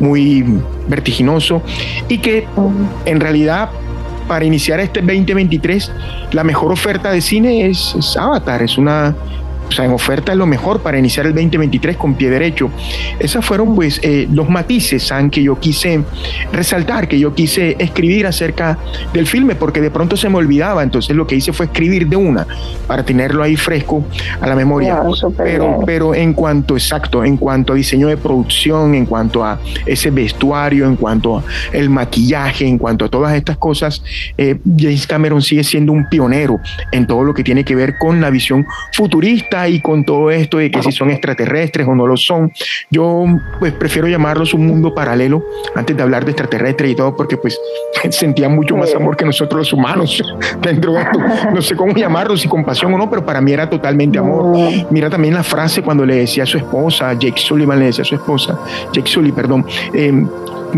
muy 0.01 0.45
vertiginoso 0.89 1.63
y 2.09 2.19
que 2.19 2.47
en 3.05 3.21
realidad 3.21 3.71
para 4.29 4.45
iniciar 4.45 4.81
este 4.81 5.01
2023 5.01 5.91
la 6.33 6.45
mejor 6.45 6.73
oferta 6.73 7.11
de 7.11 7.21
cine 7.21 7.67
es, 7.67 7.95
es 7.99 8.17
Avatar, 8.17 8.63
es 8.63 8.79
una 8.79 9.15
o 9.73 9.75
sea, 9.75 9.85
en 9.87 9.93
oferta 9.93 10.33
es 10.33 10.39
lo 10.39 10.47
mejor 10.47 10.81
para 10.81 10.99
iniciar 10.99 11.27
el 11.27 11.35
2023 11.35 11.97
con 11.97 12.15
pie 12.15 12.29
derecho. 12.29 12.71
Esos 13.19 13.45
fueron 13.45 13.75
pues 13.75 14.01
eh, 14.03 14.29
los 14.31 14.49
matices 14.49 15.03
¿saben? 15.05 15.31
que 15.31 15.43
yo 15.43 15.59
quise 15.59 16.03
resaltar, 16.53 17.09
que 17.09 17.19
yo 17.19 17.35
quise 17.35 17.77
escribir 17.79 18.27
acerca 18.27 18.79
del 19.13 19.27
filme, 19.27 19.55
porque 19.55 19.81
de 19.81 19.91
pronto 19.91 20.17
se 20.17 20.29
me 20.29 20.37
olvidaba, 20.37 20.83
entonces 20.83 21.17
lo 21.17 21.27
que 21.27 21.37
hice 21.37 21.53
fue 21.53 21.67
escribir 21.67 22.07
de 22.07 22.17
una 22.17 22.47
para 22.87 23.03
tenerlo 23.05 23.43
ahí 23.43 23.57
fresco 23.57 24.05
a 24.41 24.47
la 24.47 24.55
memoria. 24.55 25.03
pero, 25.37 25.81
pero 25.87 26.15
en 26.15 26.35
cuanto, 26.35 26.75
exacto, 26.75 27.25
en 27.25 27.37
cuanto 27.39 27.73
a 27.73 27.77
diseño 27.77 28.09
de 28.09 28.19
producción, 28.19 28.95
en 28.95 29.07
cuanto 29.07 29.43
a 29.43 29.59
ese 29.87 30.11
vestuario, 30.11 30.87
en 30.87 30.97
cuanto 30.97 31.39
a 31.39 31.45
el 31.73 31.89
maquillaje, 31.89 32.67
en 32.67 32.77
cuanto 32.77 33.07
a 33.07 33.09
todas 33.09 33.35
estas 33.35 33.57
cosas, 33.57 34.03
eh, 34.37 34.59
James 34.79 35.07
Cameron 35.07 35.41
sigue 35.41 35.65
siendo 35.65 35.93
un 35.93 36.09
pionero 36.09 36.61
en 36.91 37.07
todo 37.07 37.25
lo 37.25 37.33
que 37.33 37.43
tiene 37.43 37.65
que 37.65 37.75
ver 37.75 37.97
con 37.99 38.21
la 38.21 38.29
visión 38.29 38.67
futurista 38.93 39.62
y 39.69 39.81
con 39.81 40.05
todo 40.05 40.31
esto 40.31 40.59
de 40.59 40.71
que 40.71 40.83
si 40.83 40.93
son 40.93 41.11
extraterrestres 41.11 41.87
o 41.87 41.95
no 41.95 42.07
lo 42.07 42.17
son. 42.17 42.53
Yo 42.91 43.25
pues 43.59 43.73
prefiero 43.73 44.09
llamarlos 44.09 44.55
un 44.55 44.67
mundo 44.67 44.95
paralelo 44.95 45.45
antes 45.75 45.97
de 45.97 46.03
hablar 46.03 46.25
de 46.25 46.33
extraterrestres 46.33 46.93
y 46.93 46.95
todo 46.95 47.17
porque 47.17 47.37
pues 47.37 47.59
sentían 48.11 48.55
mucho 48.55 48.77
más 48.77 48.95
amor 48.95 49.17
que 49.17 49.25
nosotros 49.25 49.59
los 49.59 49.73
humanos 49.73 50.23
dentro 50.61 50.93
de 50.93 51.03
esto. 51.03 51.19
No 51.53 51.63
sé 51.63 51.77
cómo 51.77 51.95
llamarlo, 51.95 52.37
si 52.37 52.49
compasión 52.49 52.93
o 52.95 52.99
no, 52.99 53.11
pero 53.11 53.25
para 53.25 53.41
mí 53.41 53.53
era 53.53 53.69
totalmente 53.69 54.19
amor. 54.19 54.57
Mira 54.91 55.11
también 55.11 55.35
la 55.35 55.43
frase 55.43 55.83
cuando 55.83 56.05
le 56.05 56.17
decía 56.17 56.45
a 56.45 56.47
su 56.47 56.59
esposa, 56.59 57.13
Jake 57.15 57.41
Sullivan 57.41 57.79
le 57.79 57.87
decía 57.87 58.03
a 58.03 58.05
su 58.05 58.15
esposa, 58.15 58.59
Jake 58.93 59.09
Sully, 59.09 59.33
perdón, 59.33 59.67
eh, 59.93 60.13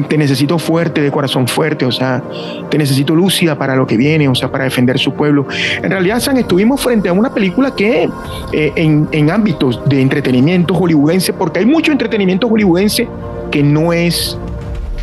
te 0.08 0.18
necesito 0.18 0.58
fuerte, 0.58 1.00
de 1.00 1.10
corazón 1.10 1.48
fuerte, 1.48 1.84
o 1.84 1.92
sea, 1.92 2.22
te 2.70 2.78
necesito 2.78 3.14
lúcida 3.14 3.56
para 3.56 3.76
lo 3.76 3.86
que 3.86 3.96
viene, 3.96 4.28
o 4.28 4.34
sea, 4.34 4.50
para 4.50 4.64
defender 4.64 4.98
su 4.98 5.14
pueblo. 5.14 5.46
En 5.82 5.90
realidad, 5.90 6.20
San, 6.20 6.36
estuvimos 6.36 6.80
frente 6.80 7.08
a 7.08 7.12
una 7.12 7.32
película 7.32 7.74
que 7.74 8.08
eh, 8.52 8.72
en, 8.76 9.08
en 9.12 9.30
ámbitos 9.30 9.80
de 9.86 10.00
entretenimiento 10.00 10.74
hollywoodense, 10.74 11.32
porque 11.32 11.60
hay 11.60 11.66
mucho 11.66 11.92
entretenimiento 11.92 12.48
hollywoodense 12.48 13.08
que 13.50 13.62
no 13.62 13.92
es 13.92 14.38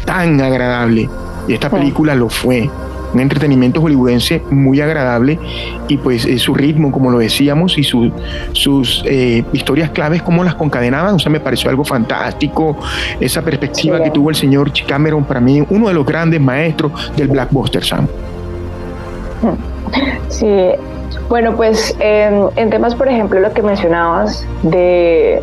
tan 0.06 0.42
agradable, 0.42 1.10
y 1.48 1.54
esta 1.54 1.70
película 1.70 2.16
lo 2.16 2.30
fue 2.30 2.70
un 3.14 3.20
entretenimiento 3.20 3.82
hollywoodense 3.82 4.42
muy 4.50 4.82
agradable 4.82 5.40
y 5.88 5.98
pues 5.98 6.26
eh, 6.26 6.38
su 6.40 6.54
ritmo, 6.54 6.92
como 6.92 7.12
lo 7.12 7.20
decíamos, 7.20 7.78
y 7.78 7.84
sus 7.84 9.04
eh, 9.06 9.44
historias 9.54 9.90
claves, 9.92 10.22
como 10.22 10.44
las 10.44 10.56
concadenaban, 10.56 11.16
o 11.16 11.20
sea, 11.20 11.32
me 11.32 11.40
pareció 11.40 11.70
algo 11.70 11.84
fantástico, 11.84 12.78
esa 13.20 13.42
perspectiva 13.42 14.02
que 14.02 14.12
tuvo 14.12 14.30
el 14.30 14.36
señor 14.36 14.72
Cameron, 14.88 15.24
para 15.24 15.40
mí, 15.40 15.64
uno 15.70 15.88
de 15.88 15.94
los 15.94 16.06
grandes 16.06 16.40
maestros 16.40 17.12
del 17.16 17.28
Blackbuster, 17.28 17.84
Sam. 17.84 18.08
Sí, 20.30 20.48
bueno, 21.28 21.56
pues 21.56 21.96
en 22.00 22.70
temas, 22.70 22.96
por 22.96 23.08
ejemplo, 23.08 23.40
lo 23.40 23.54
que 23.54 23.62
mencionabas 23.62 24.46
de 24.64 25.42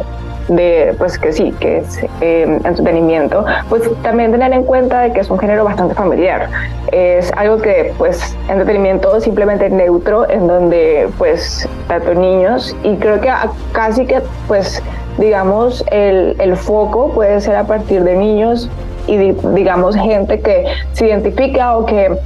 de 0.49 0.95
pues 0.99 1.19
que 1.19 1.33
sí, 1.33 1.55
que 1.61 1.78
es 1.78 1.99
em, 2.21 2.55
entretenimiento, 2.64 3.45
pues 3.69 3.83
también 4.02 4.33
tener 4.33 4.52
en 4.52 4.64
cuenta 4.64 5.00
de 5.00 5.12
que 5.12 5.21
es 5.21 5.31
un 5.31 5.38
género 5.38 5.64
bastante 5.64 5.95
familiar. 5.95 6.49
Es 6.93 7.31
algo 7.37 7.59
que 7.59 7.93
pues 7.99 8.37
entretenimiento 8.49 9.21
simplemente 9.21 9.69
neutro 9.71 10.28
en 10.28 10.47
donde 10.47 11.09
pues 11.19 11.69
tanto 11.87 12.14
niños 12.14 12.75
y 12.83 12.97
creo 12.97 13.21
que 13.21 13.31
casi 13.73 14.07
que 14.07 14.23
pues 14.47 14.83
digamos 15.19 15.85
el, 15.90 16.37
el 16.38 16.57
foco 16.57 17.12
puede 17.12 17.40
ser 17.40 17.57
a 17.57 17.64
partir 17.64 18.05
de 18.05 18.17
niños 18.17 18.71
y 19.07 19.17
digamos 19.55 19.97
gente 19.97 20.40
que 20.40 20.67
se 20.93 21.07
identifica 21.07 21.76
o 21.76 21.87
que 21.87 22.17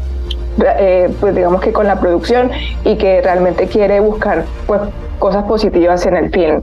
eh, 0.60 1.10
pues 1.20 1.34
digamos 1.34 1.62
que 1.62 1.72
con 1.72 1.86
la 1.86 1.98
producción 1.98 2.50
y 2.84 2.96
que 2.96 3.22
realmente 3.22 3.66
quiere 3.68 4.00
buscar 4.00 4.44
pues 4.66 4.82
cosas 5.22 5.44
positivas 5.44 6.04
en 6.04 6.16
el 6.16 6.30
film. 6.30 6.60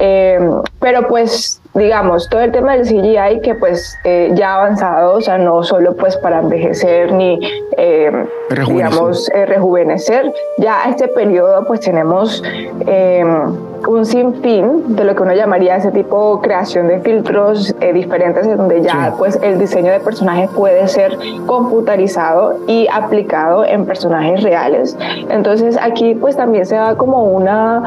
Eh, 0.00 0.40
pero 0.80 1.06
pues 1.06 1.62
digamos, 1.74 2.28
todo 2.28 2.40
el 2.40 2.50
tema 2.50 2.76
del 2.76 2.82
CGI 2.82 3.40
que 3.40 3.54
pues 3.54 3.96
eh, 4.02 4.32
ya 4.34 4.54
ha 4.54 4.56
avanzado, 4.56 5.14
o 5.14 5.20
sea, 5.20 5.38
no 5.38 5.62
solo 5.62 5.94
pues 5.94 6.16
para 6.16 6.40
envejecer 6.40 7.12
ni, 7.12 7.38
eh, 7.76 8.10
digamos, 8.66 9.30
rejuvenecer, 9.46 10.32
ya 10.58 10.84
a 10.84 10.90
este 10.90 11.06
periodo 11.06 11.64
pues 11.68 11.78
tenemos 11.78 12.42
un 13.88 14.04
sinfín 14.04 14.96
de 14.96 15.04
lo 15.04 15.14
que 15.14 15.22
uno 15.22 15.34
llamaría 15.34 15.76
ese 15.76 15.90
tipo 15.90 16.40
creación 16.40 16.88
de 16.88 17.00
filtros 17.00 17.74
diferentes, 17.92 18.46
en 18.46 18.56
donde 18.56 18.82
ya 18.82 19.14
pues 19.18 19.38
el 19.42 19.58
diseño 19.58 19.92
de 19.92 20.00
personajes 20.00 20.50
puede 20.50 20.86
ser 20.88 21.16
computarizado 21.46 22.58
y 22.66 22.86
aplicado 22.92 23.64
en 23.64 23.86
personajes 23.86 24.42
reales. 24.42 24.96
Entonces 25.28 25.78
aquí 25.80 26.14
pues 26.14 26.36
también 26.36 26.66
se 26.66 26.76
da 26.76 26.96
como 26.96 27.24
una, 27.24 27.82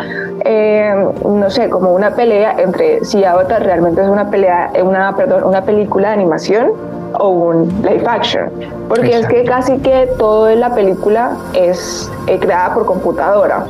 no 1.25 1.49
sé, 1.49 1.69
como 1.69 1.93
una 1.93 2.11
pelea 2.11 2.55
entre 2.57 3.03
si 3.05 3.23
Avatar 3.23 3.63
realmente 3.63 4.01
es 4.01 4.07
una 4.07 4.29
pelea, 4.29 4.71
una, 4.83 5.15
perdón, 5.15 5.43
una 5.43 5.63
película 5.63 6.09
de 6.09 6.13
animación 6.15 6.71
o 7.19 7.29
un 7.29 7.67
live 7.83 8.03
action. 8.07 8.49
Porque 8.89 9.19
es 9.19 9.27
que 9.27 9.43
casi 9.43 9.77
que 9.77 10.07
todo 10.17 10.49
en 10.49 10.59
la 10.59 10.73
película 10.73 11.37
es 11.53 12.11
eh, 12.27 12.39
creada 12.39 12.73
por 12.73 12.85
computadora. 12.85 13.65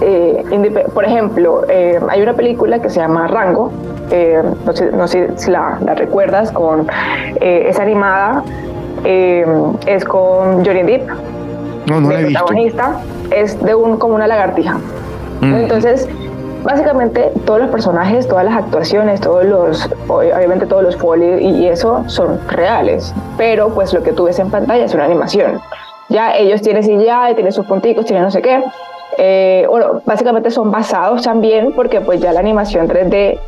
Eh, 0.00 0.44
por 0.94 1.04
ejemplo, 1.04 1.64
eh, 1.68 2.00
hay 2.08 2.22
una 2.22 2.34
película 2.34 2.80
que 2.80 2.90
se 2.90 3.00
llama 3.00 3.26
Rango, 3.26 3.72
no 4.64 4.72
sé, 4.72 4.92
no, 4.92 5.08
sé, 5.08 5.30
si 5.36 5.50
la, 5.50 5.78
recuerdas, 5.96 6.52
con, 6.52 6.86
es 7.40 7.78
animada, 7.78 8.42
es 9.04 10.04
con 10.04 10.64
Johnny 10.64 10.82
Depp, 10.82 11.10
no, 11.88 12.00
no 12.00 12.10
el 12.12 12.26
protagonista, 12.26 13.00
es 13.30 13.60
de 13.62 13.74
un, 13.74 13.96
como 13.96 14.14
una 14.14 14.26
lagartija. 14.26 14.78
Mm. 15.40 15.54
Entonces, 15.54 16.08
básicamente 16.62 17.32
todos 17.44 17.60
los 17.60 17.70
personajes, 17.70 18.26
todas 18.28 18.44
las 18.44 18.56
actuaciones, 18.56 19.20
todos 19.20 19.44
los, 19.44 19.88
obviamente 20.08 20.66
todos 20.66 20.82
los 20.82 20.96
folios 20.96 21.40
y 21.40 21.66
eso 21.66 22.04
son 22.06 22.40
reales, 22.48 23.14
pero 23.36 23.68
pues 23.70 23.92
lo 23.92 24.02
que 24.02 24.12
tú 24.12 24.24
ves 24.24 24.38
en 24.38 24.50
pantalla 24.50 24.84
es 24.84 24.94
una 24.94 25.04
animación. 25.04 25.60
Ya 26.08 26.34
ellos 26.34 26.62
tienen 26.62 26.82
CGI, 26.82 27.34
tienen 27.34 27.52
sus 27.52 27.66
punticos, 27.66 28.06
tienen 28.06 28.24
no 28.24 28.30
sé 28.30 28.40
qué. 28.40 28.62
Eh, 29.16 29.66
bueno, 29.68 30.02
básicamente 30.04 30.50
son 30.50 30.70
basados 30.70 31.22
también 31.22 31.72
porque 31.72 32.00
pues 32.00 32.20
ya 32.20 32.32
la 32.32 32.40
animación 32.40 32.88
3D, 32.88 33.38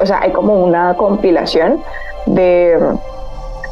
o 0.00 0.06
sea, 0.06 0.20
hay 0.20 0.32
como 0.32 0.62
una 0.62 0.94
compilación 0.96 1.82
de, 2.26 2.78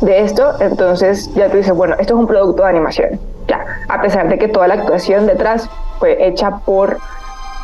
de 0.01 0.21
esto, 0.21 0.53
entonces 0.61 1.33
ya 1.35 1.49
tú 1.51 1.57
dices, 1.57 1.75
bueno, 1.75 1.97
esto 1.99 2.15
es 2.15 2.21
un 2.21 2.27
producto 2.27 2.63
de 2.63 2.69
animación, 2.69 3.21
ya, 3.49 3.65
a 3.89 4.01
pesar 4.01 4.29
de 4.29 4.39
que 4.39 4.49
toda 4.49 4.69
la 4.69 4.75
actuación 4.75 5.27
detrás 5.27 5.69
fue 5.99 6.27
hecha 6.27 6.59
por 6.65 6.99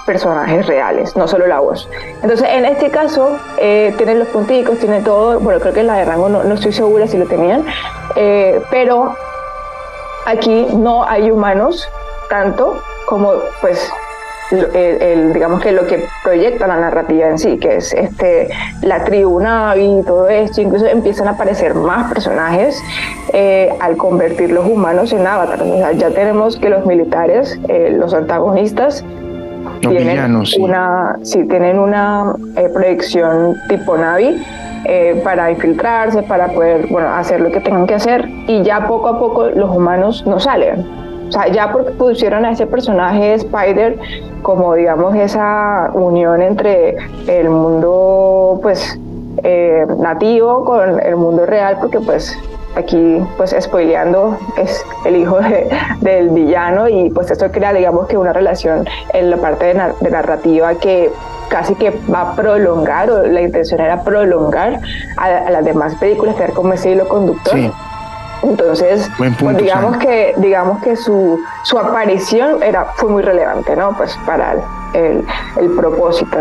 personajes 0.05 0.67
reales, 0.67 1.17
no 1.17 1.27
solo 1.27 1.47
la 1.47 1.59
voz. 1.61 1.89
Entonces, 2.23 2.49
en 2.49 2.65
este 2.65 2.91
caso, 2.91 3.39
eh, 3.59 3.93
tienen 3.97 4.21
los 4.21 4.29
punticos, 4.29 4.79
tiene 4.79 5.01
todo, 5.01 5.41
bueno, 5.41 5.61
creo 5.61 5.73
que 5.73 5.83
la 5.83 5.97
de 5.97 6.05
rango 6.05 6.29
no, 6.29 6.43
estoy 6.55 6.73
segura 6.73 7.07
si 7.07 7.17
lo 7.17 7.27
tenían, 7.27 7.65
eh, 8.15 8.63
pero 8.71 9.15
aquí 10.27 10.69
no 10.77 11.05
hay 11.05 11.31
humanos 11.31 11.89
tanto 12.29 12.81
como 13.07 13.33
pues 13.61 13.91
el, 14.51 15.33
digamos 15.33 15.61
que 15.61 15.73
lo 15.73 15.87
que 15.87 16.05
proyecta 16.23 16.67
la 16.67 16.77
narrativa 16.77 17.29
en 17.29 17.39
sí, 17.39 17.59
que 17.59 17.77
es 17.77 17.93
este, 17.93 18.49
la 18.83 19.05
tribu 19.05 19.41
Navi 19.41 20.01
y 20.01 20.03
todo 20.05 20.29
esto, 20.29 20.61
incluso 20.61 20.87
empiezan 20.87 21.29
a 21.29 21.33
aparecer 21.33 21.75
más 21.75 22.13
personajes 22.13 22.81
eh, 23.33 23.71
al 23.81 23.97
convertir 23.97 24.53
los 24.53 24.67
humanos 24.67 25.13
en 25.13 25.27
avatares. 25.27 25.99
ya 25.99 26.11
tenemos 26.11 26.57
que 26.57 26.69
los 26.69 26.87
militares, 26.87 27.59
eh, 27.69 27.95
los 27.99 28.15
antagonistas, 28.15 29.05
tienen, 29.81 30.43
una, 30.61 31.19
sí, 31.23 31.45
tienen 31.45 31.79
una 31.79 32.35
eh, 32.57 32.69
proyección 32.73 33.57
tipo 33.69 33.97
Navi. 33.97 34.43
para 35.25 35.51
infiltrarse, 35.51 36.23
para 36.23 36.47
poder 36.49 36.87
bueno, 36.89 37.09
hacer 37.09 37.41
lo 37.41 37.51
que 37.51 37.61
tengan 37.61 37.87
que 37.89 37.95
hacer 37.95 38.29
y 38.47 38.63
ya 38.63 38.87
poco 38.87 39.09
a 39.09 39.19
poco 39.19 39.47
los 39.47 39.69
humanos 39.71 40.25
no 40.27 40.39
salen. 40.39 40.87
O 41.29 41.33
sea, 41.33 41.49
ya 41.49 41.73
pusieron 41.73 42.45
a 42.45 42.53
ese 42.53 42.67
personaje 42.67 43.35
Spider 43.35 43.99
como, 44.43 44.75
digamos, 44.75 45.15
esa 45.17 45.91
unión 45.93 46.41
entre 46.41 46.97
el 47.27 47.51
mundo, 47.51 48.61
pues, 48.63 48.99
eh, 49.43 49.85
nativo 49.99 50.65
con 50.65 51.01
el 51.01 51.17
mundo 51.17 51.45
real, 51.47 51.79
porque, 51.81 51.99
pues, 52.01 52.39
aquí, 52.77 53.21
pues, 53.37 53.57
spoileando, 53.59 54.39
es 54.57 54.85
el 55.05 55.17
hijo 55.17 55.39
del 56.01 56.31
villano 56.31 56.89
y, 56.89 57.11
pues, 57.11 57.31
esto 57.31 57.51
crea, 57.51 57.73
digamos, 57.73 58.07
que 58.07 58.17
una 58.17 58.33
relación 58.33 58.87
en 59.13 59.31
la 59.31 59.37
parte 59.39 59.75
de, 60.01 60.11
narrativa 60.11 60.75
que 60.77 61.11
casi 61.49 61.75
que 61.75 61.93
va 62.13 62.33
a 62.33 62.37
prolongar, 62.37 63.11
o 63.11 63.27
la 63.27 63.41
intención 63.41 63.81
era 63.81 64.03
prolongar 64.03 64.81
a, 65.17 65.51
las 65.51 65.65
demás 65.65 65.95
películas, 65.97 66.37
que 66.37 66.45
como 66.53 66.73
ese 66.73 66.93
hilo 66.93 67.09
conductor. 67.09 67.55
Sí 67.55 67.73
entonces, 68.43 69.11
pues 69.19 69.57
digamos 69.57 69.97
que 69.99 70.35
digamos 70.39 70.83
que 70.83 70.97
su, 70.97 71.39
su 71.65 71.79
aparición 71.79 72.63
era 72.63 72.85
fue 72.97 73.11
muy 73.11 73.23
relevante, 73.23 73.75
¿no? 73.77 73.97
Pues 73.97 74.17
para 74.27 74.57
el, 74.95 75.25
el, 75.61 75.71
propósito. 75.77 76.39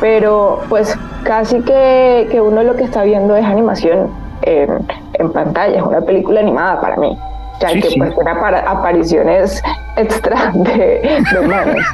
Pero 0.00 0.62
pues 0.68 0.96
casi 1.22 1.60
que, 1.62 2.28
que, 2.30 2.40
uno 2.40 2.62
lo 2.62 2.76
que 2.76 2.84
está 2.84 3.02
viendo 3.02 3.34
es 3.36 3.44
animación 3.44 4.10
en, 4.42 4.86
en 5.14 5.32
pantalla, 5.32 5.78
es 5.78 5.82
una 5.82 6.00
película 6.00 6.40
animada 6.40 6.80
para 6.80 6.96
mí 6.96 7.18
ya 7.60 7.68
que 7.68 7.94
pues 7.98 8.14
para 8.14 8.70
apariciones 8.70 9.62
extra 9.96 10.52
de, 10.54 11.22
humanos. 11.42 11.84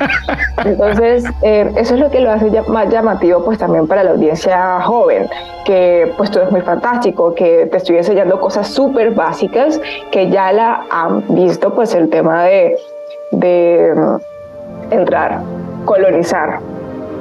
Entonces, 0.65 1.25
eh, 1.43 1.71
eso 1.77 1.95
es 1.95 2.01
lo 2.01 2.11
que 2.11 2.21
lo 2.21 2.31
hace 2.31 2.51
más 2.69 2.89
llamativo 2.89 3.45
pues 3.45 3.59
también 3.59 3.87
para 3.87 4.05
la 4.05 4.11
audiencia 4.13 4.81
joven, 4.83 5.29
que 5.65 6.13
pues 6.17 6.31
todo 6.31 6.45
es 6.45 6.51
muy 6.51 6.61
fantástico, 6.61 7.35
que 7.35 7.67
te 7.67 7.77
estoy 7.77 7.97
enseñando 7.97 8.41
cosas 8.41 8.69
súper 8.69 9.13
básicas 9.13 9.81
que 10.11 10.29
ya 10.31 10.53
la 10.53 10.85
han 10.91 11.25
visto 11.35 11.75
pues 11.75 11.95
el 11.95 12.11
tema 12.11 12.45
de, 12.45 12.77
de 13.33 13.93
mm, 13.95 14.93
entrar, 14.93 15.41
colonizar 15.85 16.61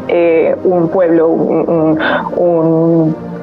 eh, 0.08 0.56
un 0.64 0.90
pueblo, 0.90 1.30
un 1.30 1.98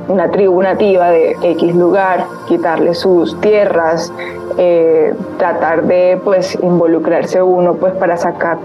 una 0.08 0.30
tribu 0.30 0.62
nativa 0.62 1.10
de 1.10 1.36
X 1.42 1.74
lugar, 1.74 2.26
quitarle 2.46 2.94
sus 2.94 3.40
tierras, 3.40 4.12
eh, 4.56 5.14
tratar 5.38 5.84
de 5.84 6.20
pues 6.24 6.58
involucrarse 6.62 7.42
uno 7.42 7.74
pues 7.74 7.94
para 7.94 8.16
sacar 8.16 8.58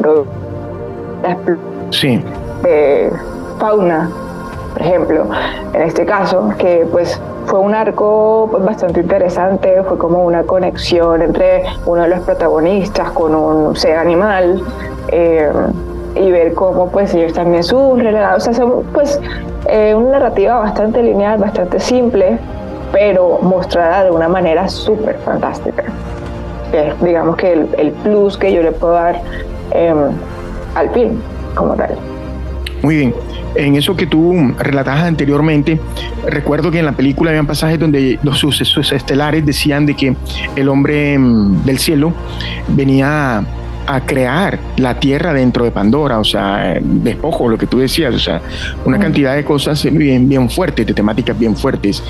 sí. 1.92 2.24
fauna, 3.60 4.10
por 4.74 4.82
ejemplo, 4.82 5.26
en 5.74 5.82
este 5.84 6.06
caso, 6.06 6.50
que 6.58 6.88
pues 6.92 7.22
fue 7.46 7.60
un 7.60 7.76
arco 7.76 8.48
pues, 8.50 8.64
bastante 8.64 9.02
interesante, 9.02 9.84
fue 9.84 9.98
como 9.98 10.24
una 10.26 10.44
conexión 10.44 11.22
entre 11.22 11.64
uno 11.86 12.04
de 12.04 12.10
los 12.10 12.20
protagonistas 12.22 13.12
con 13.12 13.36
un 13.36 13.76
ser 13.76 13.98
animal. 13.98 14.64
Eh, 15.10 15.52
y 16.16 16.32
ver 16.32 16.54
cómo 16.54 16.90
pues 16.90 17.14
ellos 17.14 17.34
también 17.34 17.64
sufren, 17.64 18.16
o 18.16 18.40
sea, 18.40 18.54
son 18.54 18.84
pues 18.94 19.20
eh, 19.68 19.94
una 19.96 20.20
narrativa 20.20 20.60
bastante 20.60 21.02
lineal, 21.02 21.40
bastante 21.40 21.80
simple, 21.80 22.38
pero 22.92 23.40
mostrada 23.42 24.06
de 24.06 24.12
una 24.12 24.28
manera 24.28 24.68
súper 24.68 25.18
fantástica. 25.26 25.84
Es, 26.72 27.00
digamos 27.02 27.36
que 27.38 27.54
el, 27.54 27.92
plus 28.04 28.38
que 28.38 28.52
yo 28.54 28.62
le 28.62 28.72
puedo 28.72 28.94
dar 28.94 29.22
em, 29.72 30.12
al 30.76 30.90
film 30.92 31.20
como 31.56 31.76
tal. 31.76 31.96
Muy 32.82 32.98
bien. 32.98 33.16
En 33.56 33.76
eso 33.76 33.96
que 33.96 34.08
tú 34.08 34.34
relatabas 34.58 35.04
anteriormente, 35.04 35.80
recuerdo 36.26 36.72
que 36.72 36.80
en 36.80 36.86
la 36.86 36.94
película 36.94 37.30
habían 37.30 37.46
pasajes 37.46 37.80
donde 37.80 38.20
los 38.24 38.40
sucesos 38.40 38.92
estelares 38.92 39.46
decían 39.46 39.86
de 39.86 39.96
que 39.96 40.16
el 40.56 40.70
hombre 40.70 41.14
em, 41.14 41.64
del 41.64 41.78
cielo 41.78 42.14
venía 42.68 43.46
a 43.88 44.02
crear 44.06 44.60
la 44.78 45.00
tierra 45.00 45.34
dentro 45.34 45.64
de 45.64 45.72
Pandora, 45.72 46.20
o 46.20 46.24
sea, 46.24 46.80
despojo, 46.82 47.48
lo 47.48 47.58
que 47.58 47.68
tú 47.68 47.80
decías, 47.80 48.14
o 48.14 48.20
sea, 48.20 48.42
una 48.86 49.00
cantidad 49.00 49.36
de 49.36 49.44
cosas 49.44 49.84
bien, 49.92 50.28
bien 50.30 50.50
fuertes, 50.50 50.86
de 50.86 50.94
temáticas 50.94 51.38
bien 51.38 51.56
fuertes. 51.56 52.04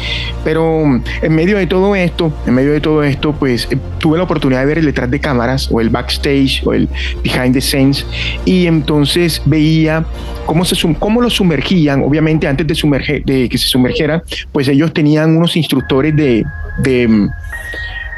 Pero 0.44 0.84
en 1.22 1.36
medio 1.36 1.58
de 1.58 1.68
todo 1.68 1.96
esto, 1.96 2.32
en 2.46 2.54
medio 2.54 2.72
de 2.72 2.82
todo 2.82 3.04
esto, 3.04 3.34
pues 3.34 3.68
eh, 3.72 3.78
tuve 4.00 4.18
la 4.18 4.24
oportunidad 4.24 4.62
de 4.62 4.66
ver 4.66 4.78
el 4.80 4.86
detrás 4.86 5.10
de 5.10 5.20
cámaras 5.20 5.70
o 5.72 5.82
el 5.82 5.90
backstage 5.90 6.62
o 6.66 6.74
el 6.74 6.88
behind 7.24 7.54
the 7.54 7.62
scenes 7.62 8.06
y 8.46 8.68
entonces 8.68 9.42
veía 9.46 10.06
cómo, 10.46 10.66
se, 10.66 10.76
cómo 11.00 11.22
lo 11.22 11.30
sumergían, 11.30 12.04
obviamente 12.04 12.48
antes 12.48 12.68
de, 12.68 12.76
sumerger, 12.76 13.24
de 13.24 13.50
que 13.50 13.58
se 13.58 13.68
sumergiera, 13.68 14.24
pues 14.52 14.68
ellos 14.68 14.94
tenían 14.94 15.36
unos 15.36 15.56
instructores 15.56 16.16
de, 16.16 16.46
de 16.80 17.30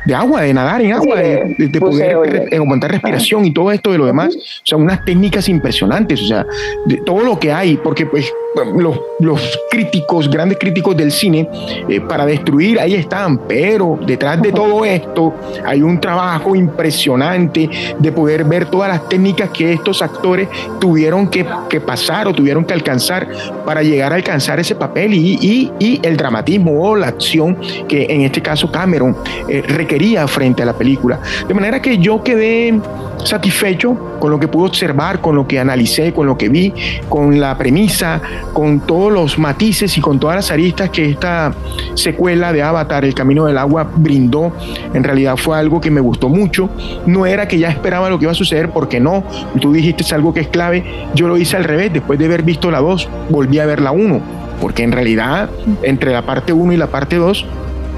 de 0.06 0.15
agua, 0.15 0.41
de 0.41 0.54
nadar 0.54 0.82
en 0.82 0.94
agua, 0.94 1.18
de, 1.18 1.80
poder 1.80 2.54
aguantar 2.54 2.91
respiración 2.91 3.46
y 3.46 3.52
todo 3.52 3.72
esto 3.72 3.91
de 3.91 3.98
lo 3.98 4.06
demás. 4.06 4.36
O 4.36 4.65
sea, 4.65 4.78
unas 4.78 5.04
técnicas 5.06 5.50
impresionantes, 5.50 6.22
o 6.22 6.28
sea, 6.28 6.46
de 6.86 6.98
todo 6.98 7.22
lo 7.22 7.39
que 7.39 7.52
hay, 7.52 7.78
porque 7.78 8.06
pues 8.06 8.32
los, 8.78 9.00
los 9.20 9.60
críticos, 9.70 10.30
grandes 10.30 10.58
críticos 10.58 10.96
del 10.96 11.12
cine, 11.12 11.50
eh, 11.89 12.00
para 12.02 12.26
destruir, 12.26 12.80
ahí 12.80 12.96
están, 12.96 13.39
pero 13.39 14.00
detrás 14.06 14.41
de 14.41 14.52
todo 14.52 14.86
esto 14.86 15.34
hay 15.65 15.82
un 15.82 16.00
trabajo 16.00 16.56
impresionante 16.56 17.70
de 18.00 18.12
poder 18.12 18.44
ver 18.46 18.65
todas 18.65 18.89
las 18.89 19.10
técnicas 19.10 19.50
que 19.50 19.74
estos 19.74 20.02
actores 20.02 20.48
tuvieron 20.80 21.28
que, 21.28 21.46
que 21.70 21.82
pasar 21.82 22.28
o 22.28 22.34
tuvieron 22.34 22.63
que 22.63 22.74
alcanzar 22.74 23.28
para 23.65 23.82
llegar 23.84 24.13
a 24.13 24.15
alcanzar 24.15 24.60
ese 24.60 24.76
papel 24.76 25.13
y, 25.13 25.38
y, 25.41 25.72
y 25.80 26.00
el 26.04 26.15
dramatismo 26.15 26.82
o 26.82 26.96
la 26.96 27.08
acción 27.08 27.58
que 27.88 28.06
en 28.10 28.22
este 28.22 28.41
caso 28.41 28.72
Cameron 28.72 29.15
eh, 29.48 29.63
requería 29.68 29.95
frente 30.28 30.64
a 30.64 30.66
la 30.66 30.74
película. 30.74 31.20
De 31.48 31.54
manera 31.54 31.82
que 31.82 31.98
yo 31.98 32.24
quedé 32.24 32.80
satisfecho 33.24 34.18
con 34.20 34.30
lo 34.30 34.40
que 34.40 34.48
pude 34.48 34.68
observar, 34.68 35.20
con 35.20 35.36
lo 35.36 35.48
que 35.48 35.60
analicé, 35.60 36.14
con 36.14 36.28
lo 36.28 36.38
que 36.38 36.50
vi, 36.50 36.74
con 37.10 37.40
la 37.40 37.58
premisa, 37.58 38.22
con 38.54 38.82
todos 38.82 39.12
los 39.12 39.38
matices 39.38 39.98
y 39.98 40.02
con 40.02 40.20
todas 40.20 40.36
las 40.36 40.52
aristas 40.52 40.90
que 40.90 41.10
esta 41.10 41.54
secuela 41.96 42.54
de 42.54 42.62
Avatar, 42.62 43.06
El 43.06 43.14
Camino 43.14 43.46
del 43.46 43.58
Agua, 43.58 43.90
brindó. 43.96 44.52
En 44.94 45.04
realidad 45.04 45.38
fue 45.38 45.58
algo 45.58 45.80
que 45.80 45.92
me 45.92 46.02
gustó 46.02 46.30
mucho. 46.30 46.70
No 47.06 47.26
era 47.26 47.48
que 47.48 47.58
ya 47.58 47.70
esperaba 47.70 48.10
lo 48.10 48.20
que 48.20 48.26
iba 48.26 48.32
a 48.32 48.36
suceder, 48.36 48.70
porque 48.70 49.00
no. 49.00 49.24
Tú 49.60 49.74
dijiste 49.74 50.04
es 50.04 50.14
algo 50.14 50.34
que 50.34 50.42
es 50.42 50.48
clave. 50.48 50.84
Yo 51.14 51.28
lo 51.28 51.38
hice 51.38 51.58
al 51.58 51.64
revés. 51.64 51.92
Después 51.94 52.20
de 52.20 52.26
haber 52.26 52.44
visto 52.44 52.70
la 52.70 52.80
2, 52.80 53.10
volví 53.30 53.60
a 53.60 53.66
ver 53.66 53.82
la 53.82 53.92
1. 53.92 54.22
Porque 54.62 54.84
en 54.84 54.92
realidad, 54.92 55.50
entre 55.84 56.12
la 56.12 56.22
parte 56.22 56.54
1 56.54 56.74
y 56.74 56.78
la 56.78 56.88
parte 56.88 57.18
2, 57.18 57.46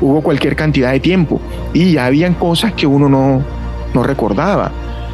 hubo 0.02 0.22
cualquier 0.22 0.56
cantidad 0.56 0.92
de 0.92 1.00
tiempo. 1.00 1.40
Y 1.74 1.94
ya 1.94 2.06
habían 2.06 2.34
cosas 2.34 2.74
que 2.74 2.88
uno 2.88 3.10
no, 3.10 3.42
no 3.94 4.04
recordaba. 4.04 4.72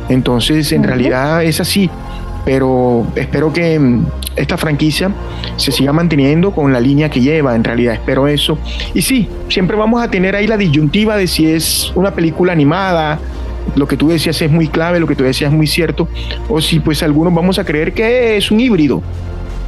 Entonces, 0.10 0.72
en 0.72 0.84
realidad 0.84 1.43
es 1.43 1.62
así, 1.62 1.89
pero 2.46 3.06
espero 3.15 3.54
que 3.54 3.80
mm, 3.80 4.06
esta 4.36 4.58
franquicia 4.58 5.12
se 5.56 5.72
siga 5.72 5.93
manteniendo 5.93 6.52
con 6.52 6.74
la 6.74 6.80
línea 6.80 7.10
que 7.10 7.22
lleva, 7.22 7.56
en 7.56 7.63
realidad 7.63 7.93
espero 7.93 8.28
eso. 8.28 8.58
Y 8.93 9.02
sí, 9.02 9.30
siempre 9.50 9.78
vamos 9.78 10.04
a 10.04 10.10
tener 10.10 10.36
ahí 10.36 10.48
la 10.48 10.58
disyuntiva 10.58 11.15
de 11.15 11.28
si 11.28 11.52
es 11.52 11.91
una 11.96 12.12
película 12.12 12.52
animada, 12.52 13.19
lo 13.76 13.88
que 13.88 13.96
tú 13.96 14.10
decías 14.10 14.41
es 14.41 14.52
muy 14.52 14.67
clave, 14.67 15.00
lo 15.00 15.08
que 15.08 15.15
tú 15.15 15.24
decías 15.24 15.52
es 15.52 15.58
muy 15.58 15.67
cierto, 15.67 16.08
o 16.50 16.60
si 16.60 16.80
pues 16.80 17.02
algunos 17.02 17.34
vamos 17.34 17.60
a 17.60 17.63
creer 17.63 17.93
que 17.93 18.36
es 18.38 18.52
un 18.52 18.60
híbrido, 18.60 19.02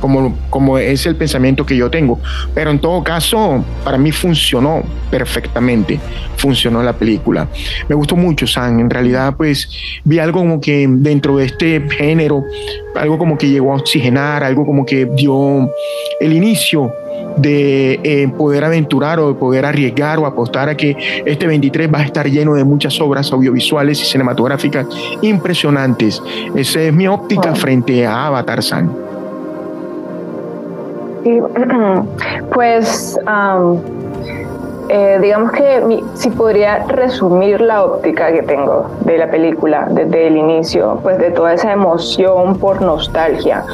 como, 0.06 0.38
como 0.50 0.78
es 0.78 1.06
el 1.06 1.16
pensamiento 1.16 1.66
que 1.66 1.76
yo 1.76 1.90
tengo. 1.90 2.20
Pero 2.54 2.70
en 2.72 2.80
todo 2.80 3.04
caso, 3.04 3.64
para 3.84 3.98
mí 3.98 4.12
funcionó 4.12 4.84
perfectamente, 5.10 6.00
funcionó 6.38 6.84
la 6.84 6.94
película. 6.94 7.48
Me 7.90 7.96
gustó 7.96 8.16
mucho, 8.16 8.46
San. 8.46 8.80
En 8.80 8.90
realidad, 8.90 9.36
pues 9.36 9.70
vi 10.04 10.20
algo 10.20 10.40
como 10.40 10.62
que 10.62 10.86
dentro 10.88 11.38
de 11.38 11.46
este 11.46 11.88
género, 11.90 12.44
algo 12.96 13.18
como 13.18 13.38
que 13.38 13.50
llegó 13.50 13.74
a 13.74 13.78
oxigenar, 13.78 14.44
algo 14.44 14.66
como 14.66 14.86
que 14.86 15.06
dio 15.06 15.70
el 16.20 16.34
inicio 16.34 16.94
de 17.38 18.00
eh, 18.04 18.28
poder 18.38 18.64
aventurar 18.64 19.20
o 19.20 19.30
de 19.30 19.34
poder 19.36 19.66
arriesgar 19.66 20.20
o 20.20 20.26
apostar 20.26 20.70
a 20.70 20.78
que 20.78 21.24
este 21.26 21.48
23 21.48 21.94
va 21.94 22.00
a 22.00 22.04
estar 22.04 22.30
lleno 22.30 22.54
de 22.54 22.64
muchas 22.64 23.00
obras 23.02 23.32
audiovisuales 23.32 24.02
y 24.02 24.06
cinematográficas 24.06 24.88
impresionantes. 25.22 26.22
Esa 26.56 26.82
es 26.82 26.94
mi 26.94 27.08
óptica 27.08 27.56
frente 27.56 28.06
a 28.06 28.28
Avatar 28.28 28.64
San. 28.64 29.15
pues 32.54 33.20
eh, 34.90 35.20
digamos 35.22 35.52
que 35.52 36.04
si 36.14 36.30
podría 36.30 36.86
resumir 36.88 37.60
la 37.62 37.84
óptica 37.84 38.32
que 38.32 38.44
tengo 38.44 38.88
de 39.02 39.18
la 39.18 39.30
película 39.30 39.88
desde 39.90 40.28
el 40.28 40.38
inicio, 40.38 41.00
pues 41.02 41.18
de 41.18 41.32
toda 41.32 41.54
esa 41.54 41.72
emoción 41.72 42.60
por 42.60 42.82
nostalgia 42.82 43.66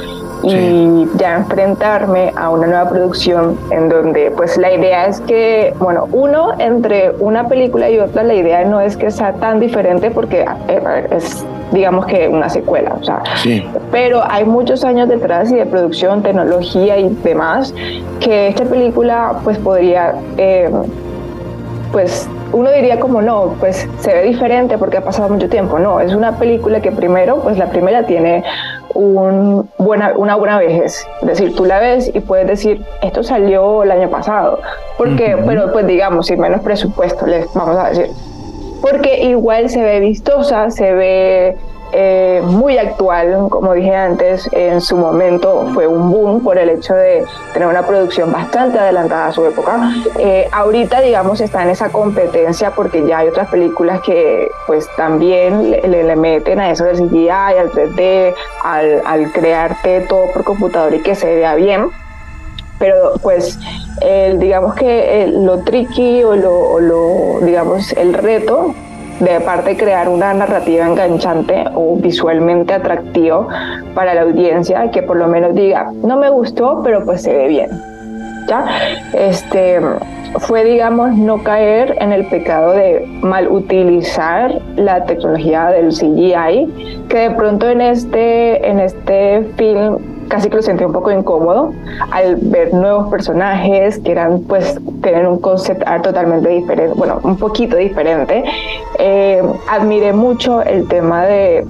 y 0.43 1.07
ya 1.17 1.37
enfrentarme 1.37 2.31
a 2.35 2.49
una 2.49 2.67
nueva 2.67 2.89
producción 2.89 3.57
en 3.69 3.89
donde 3.89 4.31
pues 4.31 4.57
la 4.57 4.71
idea 4.73 5.05
es 5.05 5.19
que, 5.21 5.73
bueno, 5.77 6.07
uno 6.11 6.53
entre 6.57 7.11
una 7.19 7.47
película 7.47 7.89
y 7.89 7.99
otra, 7.99 8.23
la 8.23 8.33
idea 8.33 8.63
no 8.65 8.79
es 8.79 8.97
que 8.97 9.11
sea 9.11 9.33
tan 9.33 9.59
diferente 9.59 10.09
porque 10.09 10.45
eh, 10.67 11.07
es 11.11 11.45
digamos 11.71 12.05
que 12.05 12.27
una 12.27 12.49
secuela, 12.49 12.95
o 12.99 13.03
sea, 13.03 13.23
pero 13.91 14.21
hay 14.27 14.45
muchos 14.45 14.83
años 14.83 15.07
detrás 15.09 15.51
y 15.51 15.55
de 15.55 15.65
producción, 15.65 16.21
tecnología 16.21 16.97
y 16.97 17.09
demás 17.23 17.73
que 18.19 18.47
esta 18.49 18.65
película 18.65 19.39
pues 19.43 19.57
podría 19.57 20.15
eh, 20.37 20.69
pues 21.91 22.29
uno 22.53 22.71
diría 22.71 22.99
como 22.99 23.21
no, 23.21 23.55
pues 23.59 23.87
se 23.99 24.13
ve 24.13 24.23
diferente 24.23 24.77
porque 24.77 24.97
ha 24.97 25.03
pasado 25.03 25.29
mucho 25.29 25.49
tiempo. 25.49 25.79
No, 25.79 25.99
es 25.99 26.13
una 26.13 26.37
película 26.37 26.81
que 26.81 26.91
primero, 26.91 27.37
pues 27.41 27.57
la 27.57 27.67
primera 27.67 28.05
tiene 28.05 28.43
un 28.93 29.69
buena, 29.77 30.13
una 30.15 30.35
buena 30.35 30.57
vejez. 30.57 31.05
Es 31.21 31.27
decir, 31.27 31.55
tú 31.55 31.65
la 31.65 31.79
ves 31.79 32.11
y 32.13 32.19
puedes 32.19 32.47
decir, 32.47 32.85
esto 33.01 33.23
salió 33.23 33.83
el 33.83 33.91
año 33.91 34.09
pasado. 34.09 34.59
Porque, 34.97 35.37
pero 35.45 35.71
pues 35.71 35.87
digamos, 35.87 36.27
sin 36.27 36.39
menos 36.39 36.61
presupuesto, 36.61 37.25
les 37.25 37.51
vamos 37.53 37.77
a 37.77 37.89
decir. 37.89 38.07
Porque 38.81 39.23
igual 39.23 39.69
se 39.69 39.81
ve 39.81 39.99
vistosa, 39.99 40.71
se 40.71 40.93
ve 40.93 41.57
eh, 41.93 42.41
muy 42.43 42.77
actual, 42.77 43.47
como 43.49 43.73
dije 43.73 43.93
antes, 43.93 44.47
en 44.53 44.79
su 44.79 44.95
momento 44.95 45.67
fue 45.73 45.87
un 45.87 46.09
boom 46.09 46.41
por 46.41 46.57
el 46.57 46.69
hecho 46.69 46.93
de 46.93 47.25
tener 47.53 47.67
una 47.67 47.85
producción 47.85 48.31
bastante 48.31 48.79
adelantada 48.79 49.27
a 49.27 49.31
su 49.33 49.45
época. 49.45 49.91
Eh, 50.17 50.47
ahorita, 50.53 51.01
digamos, 51.01 51.41
está 51.41 51.63
en 51.63 51.69
esa 51.69 51.89
competencia 51.89 52.71
porque 52.71 53.05
ya 53.05 53.19
hay 53.19 53.27
otras 53.27 53.49
películas 53.49 53.99
que 54.01 54.49
pues 54.67 54.87
también 54.95 55.71
le, 55.71 56.03
le 56.03 56.15
meten 56.15 56.61
a 56.61 56.71
eso 56.71 56.85
del 56.85 57.09
CGI, 57.09 57.29
al 57.29 57.71
3D, 57.71 58.33
al, 58.63 59.01
al 59.05 59.31
crearte 59.33 60.01
todo 60.01 60.31
por 60.31 60.45
computador 60.45 60.93
y 60.93 61.01
que 61.01 61.15
se 61.15 61.35
vea 61.35 61.55
bien 61.55 61.89
pero 62.81 63.13
pues 63.21 63.59
el, 64.01 64.39
digamos 64.39 64.73
que 64.73 65.31
lo 65.31 65.59
tricky 65.59 66.23
o 66.23 66.35
lo, 66.35 66.59
o 66.59 66.79
lo, 66.79 67.45
digamos 67.45 67.93
el 67.93 68.13
reto 68.15 68.73
de 69.19 69.39
parte 69.39 69.77
crear 69.77 70.09
una 70.09 70.33
narrativa 70.33 70.87
enganchante 70.87 71.65
o 71.75 71.95
visualmente 71.97 72.73
atractivo 72.73 73.47
para 73.93 74.15
la 74.15 74.23
audiencia 74.23 74.89
que 74.89 75.03
por 75.03 75.15
lo 75.15 75.27
menos 75.27 75.53
diga, 75.53 75.91
no 76.01 76.17
me 76.17 76.31
gustó, 76.31 76.81
pero 76.83 77.05
pues 77.05 77.21
se 77.21 77.31
ve 77.31 77.47
bien. 77.47 77.69
¿Ya? 78.47 78.65
Este, 79.13 79.79
fue, 80.39 80.63
digamos, 80.63 81.15
no 81.15 81.43
caer 81.43 81.95
en 81.99 82.11
el 82.11 82.25
pecado 82.25 82.73
de 82.73 83.05
mal 83.21 83.47
utilizar 83.47 84.59
la 84.75 85.05
tecnología 85.05 85.67
del 85.67 85.89
CGI, 85.89 87.05
que 87.07 87.17
de 87.17 87.31
pronto 87.31 87.69
en 87.69 87.81
este, 87.81 88.67
en 88.67 88.79
este 88.79 89.43
film 89.57 89.97
casi 90.31 90.49
que 90.49 90.55
lo 90.55 90.61
sentí 90.61 90.85
un 90.85 90.93
poco 90.93 91.11
incómodo 91.11 91.73
al 92.09 92.37
ver 92.37 92.73
nuevos 92.73 93.09
personajes 93.11 93.99
que 93.99 94.13
eran, 94.13 94.39
pues, 94.43 94.79
tener 95.01 95.27
un 95.27 95.39
concept 95.39 95.83
art 95.85 96.03
totalmente 96.03 96.47
diferente, 96.47 96.93
bueno, 96.95 97.19
un 97.23 97.35
poquito 97.35 97.75
diferente. 97.75 98.45
Eh, 98.97 99.43
admiré 99.69 100.13
mucho 100.13 100.61
el 100.61 100.87
tema 100.87 101.25
de, 101.25 101.67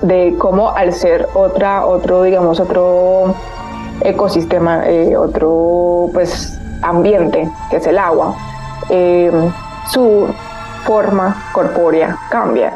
de 0.00 0.34
cómo 0.38 0.70
al 0.70 0.94
ser 0.94 1.28
otra, 1.34 1.84
otro, 1.84 2.22
digamos, 2.22 2.60
otro 2.60 3.34
ecosistema, 4.00 4.88
eh, 4.88 5.14
otro, 5.14 6.08
pues, 6.14 6.58
ambiente, 6.80 7.46
que 7.68 7.76
es 7.76 7.86
el 7.86 7.98
agua, 7.98 8.34
eh, 8.88 9.30
su 9.92 10.26
forma 10.84 11.36
corpórea 11.52 12.16
cambia. 12.30 12.72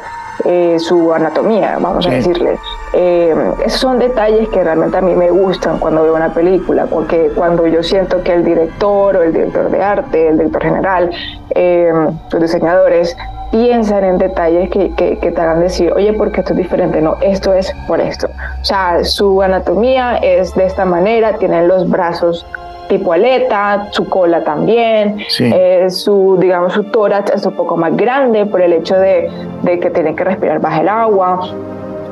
su 0.79 1.13
anatomía, 1.13 1.79
vamos 1.81 2.05
a 2.07 2.11
decirle. 2.11 2.59
Eh, 2.95 3.35
esos 3.65 3.81
son 3.81 3.99
detalles 3.99 4.49
que 4.51 4.63
realmente 4.63 4.97
a 4.97 5.01
mí 5.01 5.15
me 5.15 5.31
gustan 5.31 5.79
cuando 5.79 6.03
veo 6.03 6.15
una 6.15 6.35
película, 6.35 6.87
porque 6.87 7.31
cuando 7.35 7.67
yo 7.67 7.83
siento 7.83 8.23
que 8.23 8.35
el 8.35 8.45
director 8.45 9.17
o 9.17 9.23
el 9.23 9.33
director 9.33 9.71
de 9.71 9.83
arte, 9.83 10.29
el 10.29 10.37
director 10.37 10.63
general, 10.63 11.11
eh, 11.55 11.91
los 12.31 12.43
diseñadores 12.43 13.17
piensan 13.51 14.05
en 14.05 14.19
detalles 14.19 14.71
que, 14.71 14.95
que, 14.95 15.17
te 15.17 15.41
hagan 15.41 15.61
decir, 15.61 15.93
oye, 15.93 16.13
¿por 16.15 16.33
qué 16.33 16.41
esto 16.41 16.53
es 16.53 16.59
diferente? 16.59 17.01
No, 17.01 17.17
esto 17.21 17.53
es 17.53 17.75
por 17.87 18.01
esto. 18.01 18.29
O 18.61 18.65
sea, 18.65 19.05
su 19.05 19.43
anatomía 19.43 20.17
es 20.17 20.55
de 20.55 20.67
esta 20.67 20.85
manera, 20.85 21.35
tienen 21.35 21.69
los 21.69 21.89
brazos 21.89 22.47
tipo 22.89 23.13
aleta, 23.13 23.89
su 23.91 24.09
cola 24.09 24.45
también, 24.45 25.19
eh, 25.39 25.87
su, 25.89 26.37
digamos, 26.39 26.75
su 26.75 26.85
tórax 26.85 27.31
es 27.31 27.47
un 27.47 27.55
poco 27.55 27.77
más 27.77 27.97
grande 27.97 28.45
por 28.45 28.61
el 28.61 28.73
hecho 28.75 28.97
de, 28.97 29.31
de 29.63 29.81
que 29.81 29.89
tiene 29.89 30.15
que 30.15 30.25
respirar 30.25 30.61
bajo 30.61 30.81
el 30.81 30.89
agua. 30.89 31.41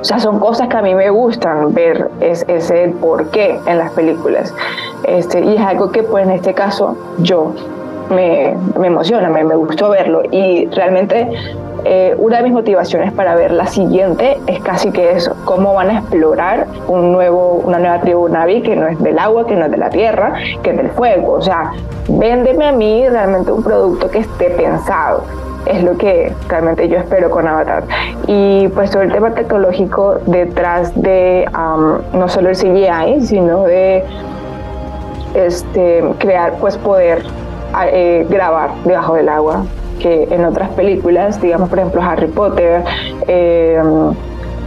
O 0.00 0.04
sea, 0.04 0.18
son 0.18 0.40
cosas 0.40 0.68
que 0.68 0.76
a 0.76 0.82
mí 0.82 0.94
me 0.94 1.10
gustan 1.10 1.74
ver 1.74 2.10
es, 2.20 2.44
ese 2.48 2.94
por 3.00 3.30
qué 3.30 3.60
en 3.66 3.78
las 3.78 3.92
películas. 3.92 4.54
Este, 5.04 5.40
y 5.40 5.56
es 5.56 5.60
algo 5.60 5.90
que, 5.90 6.02
pues, 6.02 6.24
en 6.24 6.32
este 6.32 6.54
caso, 6.54 6.96
yo 7.18 7.52
me, 8.08 8.56
me 8.78 8.86
emociona, 8.86 9.28
me, 9.28 9.44
me, 9.44 9.54
gustó 9.56 9.90
verlo. 9.90 10.22
Y 10.30 10.66
realmente 10.68 11.28
eh, 11.84 12.14
una 12.18 12.38
de 12.38 12.44
mis 12.44 12.52
motivaciones 12.52 13.12
para 13.12 13.34
ver 13.34 13.52
la 13.52 13.66
siguiente 13.66 14.40
es 14.46 14.60
casi 14.60 14.90
que 14.90 15.12
eso, 15.12 15.36
cómo 15.44 15.74
van 15.74 15.90
a 15.90 15.98
explorar 15.98 16.66
un 16.88 17.12
nuevo, 17.12 17.62
una 17.64 17.78
nueva 17.78 18.00
tribu 18.00 18.28
Navi 18.28 18.62
que 18.62 18.76
no 18.76 18.88
es 18.88 18.98
del 19.00 19.18
agua, 19.18 19.46
que 19.46 19.54
no 19.54 19.66
es 19.66 19.70
de 19.70 19.76
la 19.76 19.90
tierra, 19.90 20.32
que 20.62 20.70
es 20.70 20.76
del 20.78 20.90
fuego. 20.90 21.32
O 21.32 21.42
sea, 21.42 21.72
véndeme 22.08 22.68
a 22.68 22.72
mí 22.72 23.06
realmente 23.06 23.52
un 23.52 23.62
producto 23.62 24.10
que 24.10 24.20
esté 24.20 24.50
pensado 24.50 25.24
es 25.66 25.82
lo 25.82 25.96
que 25.96 26.32
realmente 26.48 26.88
yo 26.88 26.98
espero 26.98 27.30
con 27.30 27.46
Avatar. 27.46 27.84
Y 28.26 28.68
pues 28.68 28.90
todo 28.90 29.02
el 29.02 29.12
tema 29.12 29.34
tecnológico 29.34 30.16
detrás 30.26 31.00
de 31.00 31.48
no 32.12 32.28
solo 32.28 32.50
el 32.50 32.56
CGI, 32.56 33.20
sino 33.26 33.64
de 33.64 34.04
este, 35.34 36.02
crear, 36.18 36.54
pues 36.60 36.76
poder 36.76 37.22
eh, 37.92 38.26
grabar 38.28 38.70
debajo 38.84 39.14
del 39.14 39.28
agua, 39.28 39.64
que 40.00 40.24
en 40.30 40.44
otras 40.44 40.70
películas, 40.70 41.40
digamos 41.40 41.68
por 41.68 41.78
ejemplo 41.78 42.02
Harry 42.02 42.26
Potter, 42.26 42.82
em, 43.28 44.12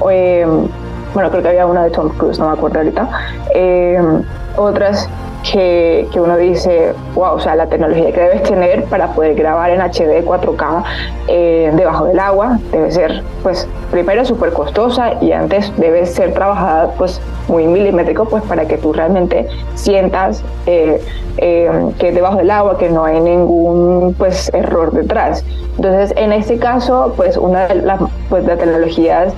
em, 0.10 0.68
bueno, 1.14 1.30
creo 1.30 1.44
que 1.44 1.50
había 1.50 1.66
una 1.66 1.84
de 1.84 1.90
Tom 1.92 2.10
Cruise, 2.10 2.40
no 2.40 2.48
me 2.48 2.54
acuerdo 2.54 2.80
ahorita, 2.80 3.10
em, 3.54 4.24
otras 4.56 5.10
que, 5.44 6.08
que, 6.12 6.20
uno 6.20 6.38
dice, 6.38 6.94
wow, 7.16 7.36
o 7.36 7.40
sea, 7.40 7.56
la 7.56 7.68
tecnología 7.68 8.12
que 8.12 8.20
debes 8.20 8.44
tener 8.44 8.86
para 8.86 9.14
poder 9.14 9.36
grabar 9.36 9.70
en 9.72 9.82
HD 9.82 10.24
4K 10.24 10.84
eh, 11.28 11.72
debajo 11.76 12.06
del 12.06 12.20
agua 12.20 12.60
debe 12.72 12.92
ser, 12.92 13.24
pues, 13.44 13.68
primero 13.92 14.24
súper 14.26 14.54
costosa 14.54 15.22
y 15.22 15.34
antes 15.34 15.72
debe 15.78 16.06
ser 16.06 16.34
trabajada, 16.34 16.94
pues, 16.98 17.22
muy 17.48 17.68
milimétrico, 17.68 18.26
pues, 18.26 18.44
para 18.44 18.66
que 18.66 18.78
tú 18.78 18.94
realmente 18.94 19.48
sientas 19.76 20.44
eh, 20.66 21.02
eh, 21.38 21.70
que 22.00 22.10
es 22.10 22.16
debajo 22.16 22.38
del 22.38 22.50
agua, 22.50 22.78
que 22.78 22.90
no 22.90 23.04
hay 23.04 23.20
ningún, 23.20 24.16
pues, 24.18 24.50
error 24.54 24.92
detrás. 24.94 25.44
Entonces, 25.76 26.14
en 26.16 26.32
este 26.32 26.58
caso, 26.58 27.14
pues, 27.18 27.36
una 27.36 27.68
de 27.68 27.76
las, 27.76 28.00
pues, 28.30 28.46
de 28.46 28.56
tecnologías 28.56 29.34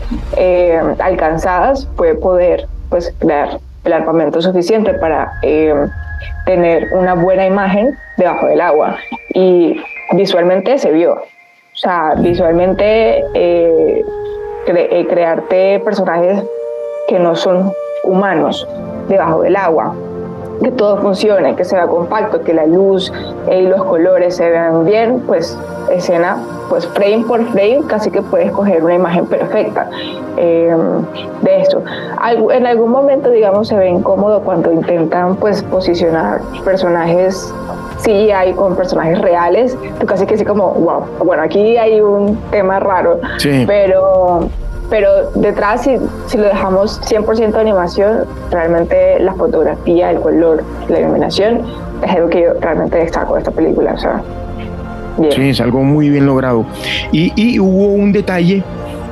alcanzadas 0.99 1.87
puede 1.95 2.13
poder, 2.15 2.67
pues, 2.89 3.13
crear 3.19 3.59
el 3.85 3.93
armamento 3.93 4.41
suficiente 4.41 4.93
para 4.95 5.33
eh, 5.41 5.73
tener 6.45 6.91
una 6.93 7.13
buena 7.13 7.45
imagen 7.45 7.97
debajo 8.17 8.47
del 8.47 8.61
agua. 8.61 8.97
Y 9.33 9.79
visualmente 10.13 10.77
se 10.77 10.91
vio. 10.91 11.13
O 11.13 11.77
sea, 11.77 12.15
visualmente 12.17 13.23
eh, 13.33 14.05
eh, 14.67 15.07
crearte 15.09 15.79
personajes 15.79 16.43
que 17.07 17.19
no 17.19 17.35
son 17.35 17.71
humanos 18.03 18.67
debajo 19.07 19.41
del 19.41 19.55
agua 19.55 19.95
que 20.61 20.71
todo 20.71 20.97
funcione, 20.97 21.55
que 21.55 21.63
sea 21.63 21.87
compacto, 21.87 22.41
que 22.41 22.53
la 22.53 22.65
luz 22.65 23.11
y 23.51 23.61
los 23.61 23.83
colores 23.83 24.35
se 24.35 24.49
vean 24.49 24.85
bien, 24.85 25.21
pues 25.25 25.57
escena, 25.91 26.37
pues 26.69 26.87
frame 26.87 27.23
por 27.27 27.43
frame, 27.51 27.83
casi 27.87 28.09
que 28.09 28.21
puedes 28.21 28.51
coger 28.51 28.83
una 28.83 28.95
imagen 28.95 29.25
perfecta 29.25 29.89
eh, 30.37 30.75
de 31.41 31.61
esto. 31.61 31.83
en 32.51 32.65
algún 32.65 32.91
momento, 32.91 33.29
digamos, 33.29 33.67
se 33.67 33.75
ve 33.75 33.89
incómodo 33.89 34.41
cuando 34.41 34.71
intentan 34.71 35.35
pues 35.35 35.61
posicionar 35.63 36.41
personajes 36.63 37.53
sí 37.97 38.31
hay 38.31 38.53
con 38.53 38.75
personajes 38.75 39.19
reales, 39.21 39.77
tú 39.99 40.05
casi 40.05 40.25
que 40.25 40.37
sí 40.37 40.45
como, 40.45 40.71
wow, 40.73 41.03
bueno, 41.23 41.43
aquí 41.43 41.77
hay 41.77 42.01
un 42.01 42.37
tema 42.51 42.79
raro, 42.79 43.19
pero 43.65 44.49
pero 44.89 45.31
detrás 45.35 45.83
si, 45.83 45.97
si 46.27 46.37
lo 46.37 46.43
dejamos 46.45 47.01
100% 47.01 47.51
de 47.51 47.59
animación, 47.59 48.25
realmente 48.51 49.19
la 49.19 49.33
fotografía, 49.33 50.11
el 50.11 50.19
color, 50.19 50.63
la 50.87 50.99
iluminación 50.99 51.61
es 52.03 52.11
algo 52.11 52.29
que 52.29 52.43
yo 52.43 52.53
realmente 52.59 52.97
destaco 52.97 53.33
de 53.33 53.39
esta 53.39 53.51
película. 53.51 53.93
O 53.93 53.97
sea, 53.97 54.21
Sí, 55.29 55.49
es 55.49 55.61
algo 55.61 55.81
muy 55.81 56.09
bien 56.09 56.25
logrado. 56.25 56.65
Y, 57.13 57.31
y 57.37 57.57
hubo 57.59 57.87
un 57.87 58.11
detalle 58.11 58.63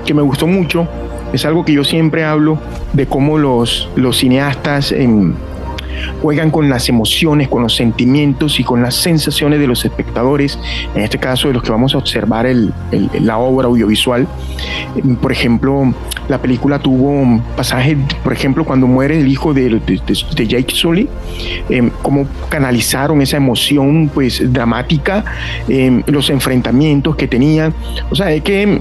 que 0.05 0.13
me 0.13 0.21
gustó 0.21 0.47
mucho, 0.47 0.85
es 1.31 1.45
algo 1.45 1.63
que 1.63 1.73
yo 1.73 1.83
siempre 1.83 2.25
hablo 2.25 2.57
de 2.91 3.05
cómo 3.07 3.37
los, 3.37 3.89
los 3.95 4.17
cineastas 4.17 4.91
en, 4.91 5.35
juegan 6.21 6.51
con 6.51 6.69
las 6.69 6.89
emociones, 6.89 7.47
con 7.47 7.63
los 7.63 7.75
sentimientos 7.75 8.59
y 8.59 8.63
con 8.63 8.81
las 8.81 8.95
sensaciones 8.95 9.59
de 9.59 9.67
los 9.67 9.85
espectadores, 9.85 10.57
en 10.95 11.03
este 11.03 11.17
caso 11.17 11.47
de 11.47 11.53
los 11.53 11.63
que 11.63 11.71
vamos 11.71 11.95
a 11.95 11.97
observar 11.97 12.47
la 13.19 13.37
obra 13.37 13.67
audiovisual. 13.67 14.27
Por 15.21 15.31
ejemplo, 15.31 15.93
la 16.29 16.41
película 16.41 16.79
tuvo 16.79 17.09
un 17.09 17.41
pasaje, 17.55 17.97
por 18.23 18.33
ejemplo, 18.33 18.63
cuando 18.63 18.87
muere 18.87 19.19
el 19.19 19.27
hijo 19.27 19.53
de, 19.53 19.81
Jake 20.47 20.73
Sully, 20.73 21.09
eh, 21.69 21.89
cómo 22.01 22.27
canalizaron 22.49 23.21
esa 23.21 23.37
emoción 23.37 24.09
pues 24.13 24.41
dramática, 24.51 25.23
eh, 25.67 26.01
los 26.07 26.29
enfrentamientos 26.29 27.15
que 27.15 27.27
tenían. 27.27 27.73
O 28.09 28.15
sea, 28.15 28.31
es 28.31 28.41
que 28.41 28.79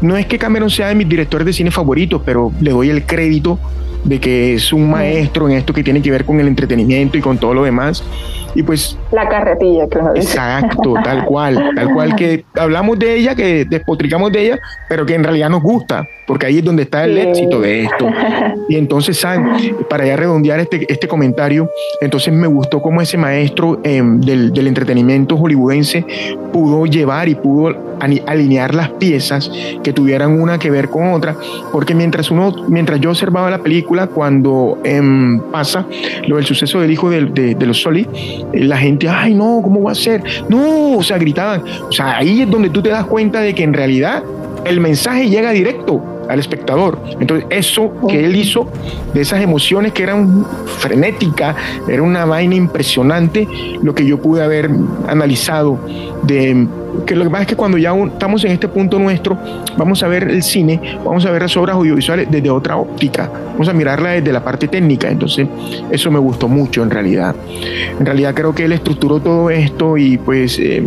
no 0.00 0.16
es 0.16 0.26
que 0.26 0.38
Cameron 0.38 0.70
sea 0.70 0.88
de 0.88 0.94
mis 0.94 1.08
directores 1.08 1.46
de 1.46 1.52
cine 1.52 1.70
favoritos, 1.70 2.22
pero 2.24 2.52
le 2.60 2.72
doy 2.72 2.90
el 2.90 3.04
crédito 3.04 3.58
de 4.04 4.20
que 4.20 4.54
es 4.54 4.72
un 4.72 4.90
maestro 4.90 5.48
en 5.48 5.56
esto 5.56 5.72
que 5.72 5.82
tiene 5.82 6.02
que 6.02 6.10
ver 6.10 6.24
con 6.24 6.40
el 6.40 6.48
entretenimiento 6.48 7.16
y 7.16 7.20
con 7.20 7.38
todo 7.38 7.54
lo 7.54 7.64
demás. 7.64 8.02
Y 8.54 8.62
pues... 8.62 8.98
La 9.10 9.28
carretilla 9.28 9.88
que 9.88 9.98
uno 9.98 10.12
dice. 10.12 10.28
Exacto, 10.28 10.94
tal 11.04 11.24
cual, 11.24 11.72
tal 11.74 11.92
cual 11.92 12.16
que 12.16 12.44
hablamos 12.54 12.98
de 12.98 13.16
ella, 13.16 13.34
que 13.34 13.64
despotricamos 13.64 14.32
de 14.32 14.46
ella, 14.46 14.58
pero 14.88 15.06
que 15.06 15.14
en 15.14 15.24
realidad 15.24 15.48
nos 15.48 15.62
gusta 15.62 16.06
porque 16.26 16.46
ahí 16.46 16.58
es 16.58 16.64
donde 16.64 16.84
está 16.84 17.04
el 17.04 17.18
éxito 17.18 17.60
de 17.60 17.82
esto. 17.82 18.08
Y 18.68 18.76
entonces, 18.76 19.18
San, 19.18 19.56
para 19.90 20.06
ya 20.06 20.16
redondear 20.16 20.60
este, 20.60 20.90
este 20.90 21.06
comentario, 21.06 21.68
entonces 22.00 22.32
me 22.32 22.46
gustó 22.46 22.80
cómo 22.80 23.02
ese 23.02 23.18
maestro 23.18 23.80
em, 23.82 24.18
del, 24.20 24.52
del, 24.52 24.66
entretenimiento 24.66 25.36
hollywoodense 25.36 26.06
pudo 26.52 26.86
llevar 26.86 27.28
y 27.28 27.34
pudo 27.34 27.76
alinear 27.98 28.74
las 28.74 28.88
piezas 28.90 29.50
que 29.82 29.92
tuvieran 29.92 30.40
una 30.40 30.58
que 30.58 30.70
ver 30.70 30.88
con 30.88 31.12
otra, 31.12 31.36
porque 31.70 31.94
mientras 31.94 32.30
uno, 32.30 32.54
mientras 32.68 32.98
yo 33.00 33.10
observaba 33.10 33.50
la 33.50 33.58
película, 33.58 33.91
cuando 34.06 34.78
em, 34.84 35.40
pasa 35.50 35.86
lo 36.26 36.36
del 36.36 36.44
suceso 36.44 36.80
del 36.80 36.90
hijo 36.90 37.10
de, 37.10 37.56
los 37.60 37.80
Soli, 37.80 38.08
eh, 38.52 38.64
la 38.64 38.76
gente, 38.76 39.08
ay 39.08 39.34
no, 39.34 39.60
¿cómo 39.62 39.82
va 39.82 39.92
a 39.92 39.94
ser? 39.94 40.22
No, 40.48 40.98
o 40.98 41.02
sea, 41.02 41.18
gritaban. 41.18 41.62
O 41.88 41.92
sea, 41.92 42.18
ahí 42.18 42.42
es 42.42 42.50
donde 42.50 42.70
tú 42.70 42.82
te 42.82 42.90
das 42.90 43.04
cuenta 43.04 43.40
de 43.40 43.54
que 43.54 43.62
en 43.62 43.72
realidad 43.72 44.22
el 44.64 44.80
mensaje 44.80 45.28
llega 45.28 45.50
directo 45.50 46.21
al 46.32 46.40
espectador. 46.40 46.98
Entonces, 47.20 47.46
eso 47.50 47.92
que 48.08 48.24
él 48.24 48.34
hizo, 48.36 48.68
de 49.12 49.20
esas 49.20 49.40
emociones 49.42 49.92
que 49.92 50.02
eran 50.02 50.46
frenéticas, 50.78 51.54
era 51.88 52.02
una 52.02 52.24
vaina 52.24 52.54
impresionante, 52.54 53.46
lo 53.82 53.94
que 53.94 54.06
yo 54.06 54.20
pude 54.20 54.42
haber 54.42 54.70
analizado 55.06 55.78
de 56.22 56.66
que 57.06 57.16
lo 57.16 57.24
que 57.24 57.30
pasa 57.30 57.42
es 57.42 57.48
que 57.48 57.56
cuando 57.56 57.78
ya 57.78 57.94
estamos 57.94 58.44
en 58.44 58.52
este 58.52 58.68
punto 58.68 58.98
nuestro, 58.98 59.38
vamos 59.76 60.02
a 60.02 60.08
ver 60.08 60.24
el 60.24 60.42
cine, 60.42 60.80
vamos 61.04 61.24
a 61.24 61.30
ver 61.30 61.42
las 61.42 61.56
obras 61.56 61.76
audiovisuales 61.76 62.30
desde 62.30 62.50
otra 62.50 62.76
óptica, 62.76 63.30
vamos 63.52 63.68
a 63.68 63.72
mirarla 63.72 64.10
desde 64.10 64.32
la 64.32 64.44
parte 64.44 64.68
técnica, 64.68 65.08
entonces 65.08 65.48
eso 65.90 66.10
me 66.10 66.18
gustó 66.18 66.48
mucho 66.48 66.82
en 66.82 66.90
realidad. 66.90 67.34
En 67.98 68.04
realidad 68.04 68.34
creo 68.34 68.54
que 68.54 68.64
él 68.64 68.72
estructuró 68.72 69.20
todo 69.20 69.50
esto 69.50 69.96
y 69.96 70.18
pues 70.18 70.58
eh, 70.58 70.82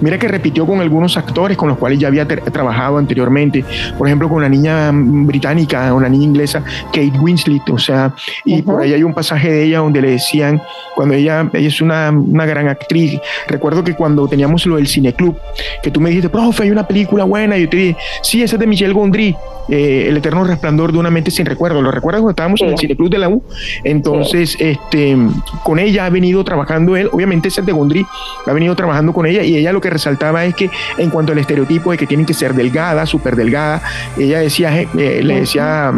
mira 0.00 0.18
que 0.18 0.28
repitió 0.28 0.66
con 0.66 0.80
algunos 0.80 1.16
actores 1.16 1.56
con 1.56 1.68
los 1.68 1.78
cuales 1.78 1.98
ya 1.98 2.08
había 2.08 2.26
trabajado 2.26 2.98
anteriormente, 2.98 3.64
por 3.96 4.08
ejemplo 4.08 4.28
con 4.28 4.38
una 4.38 4.48
niña 4.48 4.83
británica, 4.92 5.92
una 5.94 6.08
niña 6.08 6.24
inglesa, 6.24 6.62
Kate 6.86 7.18
Winslet, 7.20 7.68
o 7.70 7.78
sea, 7.78 8.14
y 8.44 8.62
por 8.62 8.82
ahí 8.82 8.92
hay 8.92 9.02
un 9.02 9.14
pasaje 9.14 9.50
de 9.50 9.64
ella 9.64 9.78
donde 9.78 10.00
le 10.00 10.10
decían, 10.12 10.60
cuando 10.94 11.14
ella, 11.14 11.48
ella 11.52 11.68
es 11.68 11.80
una, 11.80 12.10
una 12.10 12.46
gran 12.46 12.68
actriz, 12.68 13.18
recuerdo 13.48 13.82
que 13.84 13.94
cuando 13.94 14.26
teníamos 14.28 14.64
lo 14.66 14.76
del 14.76 14.86
cineclub, 14.86 15.36
que 15.82 15.90
tú 15.90 16.00
me 16.00 16.10
dijiste, 16.10 16.28
profe, 16.28 16.64
hay 16.64 16.70
una 16.70 16.86
película 16.86 17.24
buena, 17.24 17.56
y 17.56 17.62
yo 17.62 17.68
te 17.68 17.76
dije, 17.76 17.96
sí, 18.22 18.42
esa 18.42 18.56
es 18.56 18.60
de 18.60 18.66
Michelle 18.66 18.92
Gondry, 18.92 19.36
eh, 19.68 20.06
El 20.08 20.16
eterno 20.16 20.44
resplandor 20.44 20.92
de 20.92 20.98
una 20.98 21.10
mente 21.10 21.30
sin 21.30 21.46
recuerdo. 21.46 21.82
¿Lo 21.82 21.90
recuerdas 21.90 22.20
cuando 22.20 22.30
estábamos 22.30 22.60
en 22.62 22.70
el 22.70 22.78
Cineclub 22.78 23.10
de 23.10 23.18
la 23.18 23.28
U? 23.28 23.42
Entonces, 23.82 24.56
este, 24.58 25.16
con 25.62 25.78
ella 25.78 26.06
ha 26.06 26.10
venido 26.10 26.44
trabajando 26.44 26.96
él, 26.96 27.08
obviamente 27.12 27.48
es 27.48 27.64
de 27.64 27.72
Gondry, 27.72 28.06
ha 28.46 28.52
venido 28.52 28.74
trabajando 28.74 29.12
con 29.12 29.26
ella 29.26 29.42
y 29.42 29.56
ella 29.56 29.72
lo 29.72 29.80
que 29.80 29.90
resaltaba 29.90 30.44
es 30.44 30.54
que 30.54 30.70
en 30.98 31.10
cuanto 31.10 31.32
al 31.32 31.38
estereotipo 31.38 31.90
de 31.90 31.98
que 31.98 32.06
tienen 32.06 32.26
que 32.26 32.34
ser 32.34 32.54
delgada, 32.54 33.06
súper 33.06 33.36
delgada, 33.36 33.82
ella 34.18 34.40
decía, 34.40 34.80
eh, 34.80 35.20
le 35.22 35.40
decía 35.40 35.92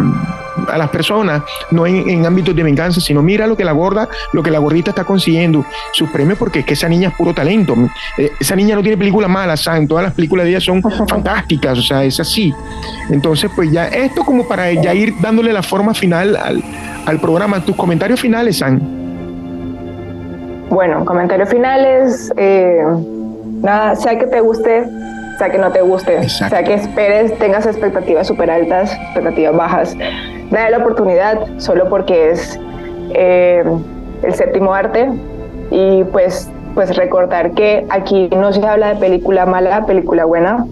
a 0.68 0.78
las 0.78 0.90
personas, 0.90 1.42
no 1.70 1.86
en, 1.86 2.24
ámbitos 2.26 2.54
de 2.54 2.62
venganza, 2.62 3.00
sino 3.00 3.22
mira 3.22 3.46
lo 3.46 3.56
que 3.56 3.64
la 3.64 3.72
gorda, 3.72 4.08
lo 4.32 4.42
que 4.42 4.50
la 4.50 4.58
gordita 4.58 4.90
está 4.90 5.04
consiguiendo, 5.04 5.64
sus 5.92 6.08
premios, 6.10 6.38
porque 6.38 6.60
es 6.60 6.64
que 6.64 6.74
esa 6.74 6.88
niña 6.88 7.08
es 7.08 7.14
puro 7.14 7.34
talento. 7.34 7.74
Eh, 8.18 8.32
esa 8.40 8.56
niña 8.56 8.74
no 8.74 8.82
tiene 8.82 8.96
películas 8.96 9.30
malas, 9.30 9.60
¿saben? 9.62 9.86
Todas 9.86 10.04
las 10.04 10.14
películas 10.14 10.44
de 10.44 10.50
ella 10.50 10.60
son 10.60 10.82
fantásticas, 10.82 11.78
o 11.78 11.82
sea, 11.82 12.04
es 12.04 12.18
así. 12.20 12.52
Entonces, 13.10 13.50
pues 13.54 13.70
ya 13.70 13.88
esto 13.88 14.24
como 14.24 14.46
para 14.46 14.72
ya 14.72 14.94
ir 14.94 15.14
dándole 15.20 15.52
la 15.52 15.62
forma 15.62 15.94
final 15.94 16.36
al, 16.36 16.62
al 17.06 17.20
programa. 17.20 17.64
Tus 17.64 17.76
comentarios 17.76 18.20
finales, 18.20 18.58
San. 18.58 19.06
Bueno, 20.68 21.04
comentarios 21.04 21.48
finales. 21.48 22.32
Eh, 22.36 22.82
nada, 23.62 23.94
sea 23.96 24.18
que 24.18 24.26
te 24.26 24.40
guste, 24.40 24.84
sea 25.38 25.50
que 25.50 25.58
no 25.58 25.70
te 25.70 25.82
guste, 25.82 26.28
sea 26.28 26.62
que 26.62 26.74
esperes, 26.74 27.38
tengas 27.38 27.66
expectativas 27.66 28.26
súper 28.26 28.50
altas, 28.50 28.92
expectativas 28.92 29.56
bajas. 29.56 29.96
Dale 30.50 30.70
la 30.70 30.78
oportunidad 30.78 31.40
solo 31.58 31.88
porque 31.88 32.30
es 32.30 32.58
eh, 33.14 33.64
el 34.22 34.34
séptimo 34.34 34.72
arte. 34.74 35.10
Y 35.70 36.04
pues, 36.04 36.50
pues 36.74 36.96
recordar 36.96 37.52
que 37.52 37.86
aquí 37.90 38.28
no 38.36 38.52
se 38.52 38.64
habla 38.64 38.94
de 38.94 38.96
película 38.96 39.46
mala, 39.46 39.84
película 39.84 40.24
buena, 40.24 40.64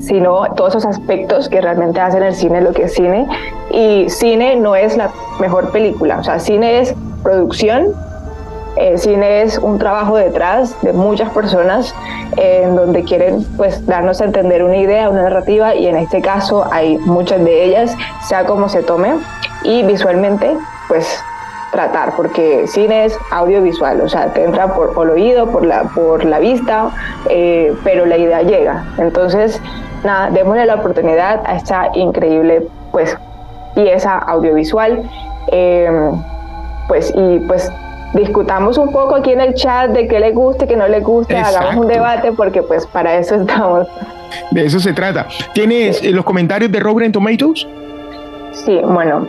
sino 0.00 0.52
todos 0.54 0.74
esos 0.74 0.86
aspectos 0.86 1.48
que 1.48 1.60
realmente 1.60 2.00
hacen 2.00 2.22
el 2.22 2.34
cine 2.34 2.60
lo 2.60 2.72
que 2.72 2.84
es 2.84 2.94
cine. 2.94 3.26
Y 3.70 4.08
cine 4.10 4.56
no 4.56 4.76
es 4.76 4.96
la 4.96 5.10
mejor 5.40 5.70
película, 5.70 6.18
o 6.18 6.24
sea, 6.24 6.38
cine 6.38 6.80
es 6.80 6.94
producción, 7.22 7.94
el 8.76 8.98
cine 8.98 9.42
es 9.42 9.58
un 9.58 9.78
trabajo 9.78 10.16
detrás 10.16 10.80
de 10.82 10.92
muchas 10.92 11.30
personas 11.30 11.94
en 12.36 12.76
donde 12.76 13.04
quieren 13.04 13.44
pues 13.56 13.84
darnos 13.86 14.20
a 14.20 14.24
entender 14.24 14.62
una 14.62 14.76
idea, 14.76 15.08
una 15.08 15.22
narrativa 15.22 15.74
y 15.74 15.86
en 15.86 15.96
este 15.96 16.20
caso 16.20 16.66
hay 16.70 16.98
muchas 16.98 17.44
de 17.44 17.64
ellas, 17.64 17.96
sea 18.28 18.44
como 18.46 18.68
se 18.68 18.82
tome 18.82 19.14
y 19.64 19.82
visualmente 19.82 20.56
pues 20.88 21.22
tratar, 21.72 22.14
porque 22.16 22.66
cine 22.66 23.04
es 23.04 23.18
audiovisual, 23.30 24.00
o 24.00 24.08
sea, 24.08 24.32
te 24.32 24.44
entra 24.44 24.74
por, 24.74 24.90
el 25.04 25.10
oído, 25.10 25.46
por 25.50 25.64
la, 25.64 25.84
por 25.84 26.24
la 26.24 26.38
vista, 26.40 26.90
eh, 27.28 27.72
pero 27.84 28.06
la 28.06 28.16
idea 28.16 28.42
llega. 28.42 28.84
Entonces, 28.98 29.60
nada, 30.02 30.30
démosle 30.30 30.66
la 30.66 30.76
oportunidad 30.76 31.42
a 31.46 31.54
esta 31.54 31.90
increíble 31.94 32.66
pues 32.90 33.16
pieza 33.76 34.18
audiovisual. 34.18 35.08
Eh, 35.52 36.10
pues 36.90 37.12
y 37.14 37.38
pues 37.46 37.70
discutamos 38.14 38.78
un 38.78 38.90
poco 38.92 39.16
aquí 39.16 39.30
en 39.30 39.40
el 39.40 39.54
chat 39.54 39.90
de 39.90 40.08
qué 40.08 40.20
le 40.20 40.32
guste, 40.32 40.66
qué 40.66 40.76
no 40.76 40.88
le 40.88 41.00
guste, 41.00 41.36
hagamos 41.36 41.76
un 41.76 41.86
debate 41.86 42.32
porque 42.32 42.62
pues 42.62 42.86
para 42.86 43.16
eso 43.16 43.36
estamos. 43.36 43.86
De 44.50 44.64
eso 44.64 44.78
se 44.80 44.92
trata. 44.92 45.26
¿Tienes 45.54 46.02
eh, 46.02 46.10
los 46.10 46.24
comentarios 46.24 46.70
de 46.70 46.80
Robert 46.80 47.12
Tomatoes? 47.12 47.66
Sí, 48.52 48.80
bueno. 48.84 49.28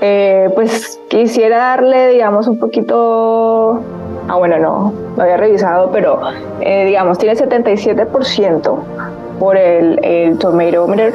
Eh, 0.00 0.48
pues 0.54 1.00
quisiera 1.08 1.58
darle, 1.58 2.08
digamos, 2.08 2.46
un 2.46 2.58
poquito... 2.58 3.82
Ah, 4.28 4.36
bueno, 4.36 4.58
no, 4.58 4.92
lo 5.16 5.22
había 5.22 5.36
revisado, 5.36 5.90
pero 5.90 6.20
eh, 6.60 6.84
digamos, 6.84 7.18
tiene 7.18 7.34
77% 7.34 8.78
por 9.38 9.56
el, 9.56 9.98
el 10.04 10.38
Tomatometer 10.38 11.14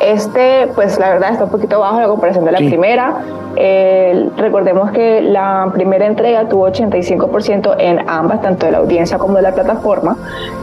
este, 0.00 0.68
pues 0.74 0.98
la 0.98 1.10
verdad 1.10 1.32
está 1.32 1.44
un 1.44 1.50
poquito 1.50 1.80
bajo 1.80 2.00
la 2.00 2.08
comparación 2.08 2.44
de 2.44 2.52
la 2.52 2.58
primera. 2.58 3.16
recordemos 4.36 4.90
que 4.90 5.20
la 5.22 5.70
primera 5.72 6.06
entrega 6.06 6.48
tuvo 6.48 6.68
85% 6.68 7.76
en 7.78 8.08
ambas, 8.08 8.42
tanto 8.42 8.66
de 8.66 8.72
la 8.72 8.78
audiencia 8.78 9.18
como 9.18 9.36
de 9.36 9.42
la 9.42 9.52
plataforma, 9.52 10.16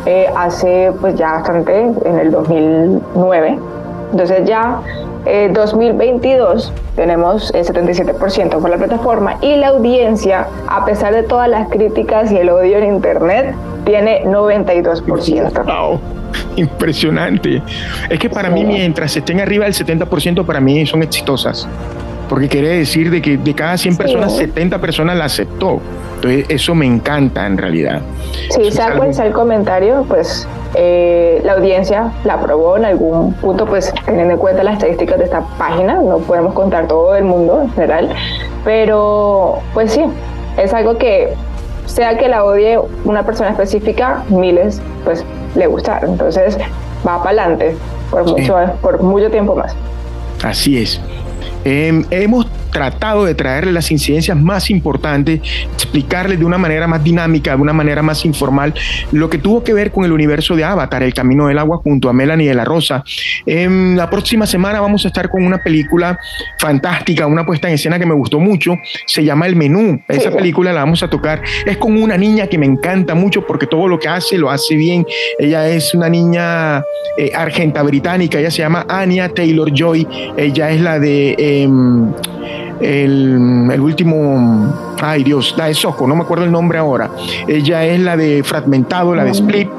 eh, 0.05 0.27
hace 0.35 0.91
pues 0.99 1.15
ya 1.15 1.33
bastante, 1.33 1.81
en 1.81 2.19
el 2.19 2.31
2009. 2.31 3.59
Entonces 4.11 4.45
ya 4.45 4.81
eh, 5.25 5.49
2022 5.53 6.73
tenemos 6.95 7.53
el 7.53 7.65
77% 7.65 8.59
por 8.59 8.69
la 8.69 8.77
plataforma 8.77 9.37
y 9.41 9.55
la 9.55 9.69
audiencia, 9.69 10.47
a 10.67 10.83
pesar 10.83 11.13
de 11.13 11.23
todas 11.23 11.47
las 11.47 11.69
críticas 11.69 12.31
y 12.31 12.37
el 12.37 12.49
odio 12.49 12.77
en 12.79 12.95
Internet, 12.95 13.55
tiene 13.85 14.25
92%. 14.25 16.20
Impresionante. 16.55 17.61
Es 18.09 18.19
que 18.19 18.29
para 18.29 18.49
mí, 18.49 18.63
mientras 18.63 19.15
estén 19.15 19.39
arriba 19.39 19.65
del 19.65 19.73
70%, 19.73 20.45
para 20.45 20.59
mí 20.59 20.85
son 20.85 21.03
exitosas. 21.03 21.67
Porque 22.29 22.47
quiere 22.47 22.69
decir 22.69 23.11
de 23.11 23.21
que 23.21 23.37
de 23.37 23.53
cada 23.53 23.77
100 23.77 23.97
personas, 23.97 24.37
70 24.37 24.79
personas 24.79 25.17
la 25.17 25.25
aceptó. 25.25 25.81
Entonces, 26.15 26.45
eso 26.49 26.73
me 26.75 26.85
encanta 26.85 27.45
en 27.45 27.57
realidad. 27.57 28.01
Sí, 28.51 28.71
sea 28.71 28.95
cual 28.95 29.11
el 29.11 29.33
comentario, 29.33 30.05
pues 30.07 30.47
eh, 30.75 31.41
la 31.43 31.53
audiencia 31.53 32.13
la 32.23 32.35
aprobó 32.35 32.77
en 32.77 32.85
algún 32.85 33.33
punto, 33.33 33.65
pues 33.65 33.93
teniendo 34.05 34.35
en 34.35 34.39
cuenta 34.39 34.63
las 34.63 34.75
estadísticas 34.75 35.17
de 35.17 35.25
esta 35.25 35.41
página, 35.57 35.95
no 35.95 36.19
podemos 36.19 36.53
contar 36.53 36.87
todo 36.87 37.15
el 37.15 37.25
mundo 37.25 37.63
en 37.63 37.73
general, 37.73 38.09
pero 38.63 39.59
pues 39.73 39.91
sí, 39.91 40.01
es 40.57 40.73
algo 40.73 40.97
que 40.97 41.33
sea 41.85 42.17
que 42.17 42.29
la 42.29 42.45
odie 42.45 42.79
una 43.03 43.25
persona 43.25 43.49
específica, 43.49 44.23
miles, 44.29 44.81
pues 45.03 45.25
le 45.55 45.67
gustaron. 45.67 46.11
Entonces 46.11 46.57
va 47.05 47.23
para 47.23 47.41
adelante 47.43 47.75
por, 48.09 48.25
mucho, 48.25 48.55
por 48.81 49.01
mucho 49.01 49.29
tiempo 49.29 49.55
más. 49.55 49.75
Así 50.43 50.81
es. 50.81 50.99
Em, 51.63 52.05
hemos 52.09 52.47
tratado 52.71 53.25
de 53.25 53.35
traerle 53.35 53.71
las 53.71 53.91
incidencias 53.91 54.37
más 54.37 54.69
importantes, 54.69 55.41
explicarle 55.73 56.37
de 56.37 56.45
una 56.45 56.57
manera 56.57 56.87
más 56.87 57.03
dinámica, 57.03 57.55
de 57.55 57.61
una 57.61 57.73
manera 57.73 58.01
más 58.01 58.25
informal, 58.25 58.73
lo 59.11 59.29
que 59.29 59.37
tuvo 59.37 59.63
que 59.63 59.73
ver 59.73 59.91
con 59.91 60.05
el 60.05 60.11
universo 60.11 60.55
de 60.55 60.63
Avatar, 60.63 61.03
El 61.03 61.13
Camino 61.13 61.47
del 61.47 61.59
Agua, 61.59 61.77
junto 61.77 62.09
a 62.09 62.13
Melanie 62.13 62.47
de 62.47 62.55
la 62.55 62.65
Rosa. 62.65 63.03
En 63.45 63.95
la 63.95 64.09
próxima 64.09 64.45
semana 64.45 64.81
vamos 64.81 65.05
a 65.05 65.09
estar 65.09 65.29
con 65.29 65.43
una 65.43 65.57
película 65.57 66.17
fantástica, 66.57 67.27
una 67.27 67.45
puesta 67.45 67.67
en 67.67 67.75
escena 67.75 67.99
que 67.99 68.05
me 68.05 68.13
gustó 68.13 68.39
mucho, 68.39 68.75
se 69.05 69.23
llama 69.23 69.47
El 69.47 69.55
Menú. 69.55 70.01
Esa 70.07 70.31
película 70.31 70.73
la 70.73 70.81
vamos 70.81 71.03
a 71.03 71.09
tocar. 71.09 71.41
Es 71.65 71.77
con 71.77 72.01
una 72.01 72.17
niña 72.17 72.47
que 72.47 72.57
me 72.57 72.65
encanta 72.65 73.15
mucho 73.15 73.45
porque 73.45 73.67
todo 73.67 73.87
lo 73.87 73.99
que 73.99 74.07
hace 74.07 74.37
lo 74.37 74.49
hace 74.49 74.75
bien. 74.75 75.05
Ella 75.39 75.67
es 75.67 75.93
una 75.93 76.09
niña 76.09 76.83
eh, 77.17 77.31
argenta 77.35 77.83
británica, 77.83 78.39
ella 78.39 78.51
se 78.51 78.59
llama 78.59 78.85
Anya 78.87 79.29
Taylor 79.29 79.71
Joy. 79.73 80.07
Ella 80.37 80.71
es 80.71 80.81
la 80.81 80.99
de 80.99 81.35
em, 81.37 82.11
el, 82.81 83.79
último, 83.79 84.95
ay 85.01 85.23
Dios, 85.23 85.55
la 85.57 85.65
de 85.67 85.73
Soco, 85.73 86.07
no 86.07 86.15
me 86.15 86.23
acuerdo 86.23 86.45
el 86.45 86.51
nombre 86.51 86.77
ahora. 86.77 87.09
Ella 87.47 87.85
es 87.85 87.99
la 87.99 88.17
de 88.17 88.43
Fragmentado, 88.43 89.13
la 89.15 89.23
de 89.23 89.31
Split. 89.31 89.69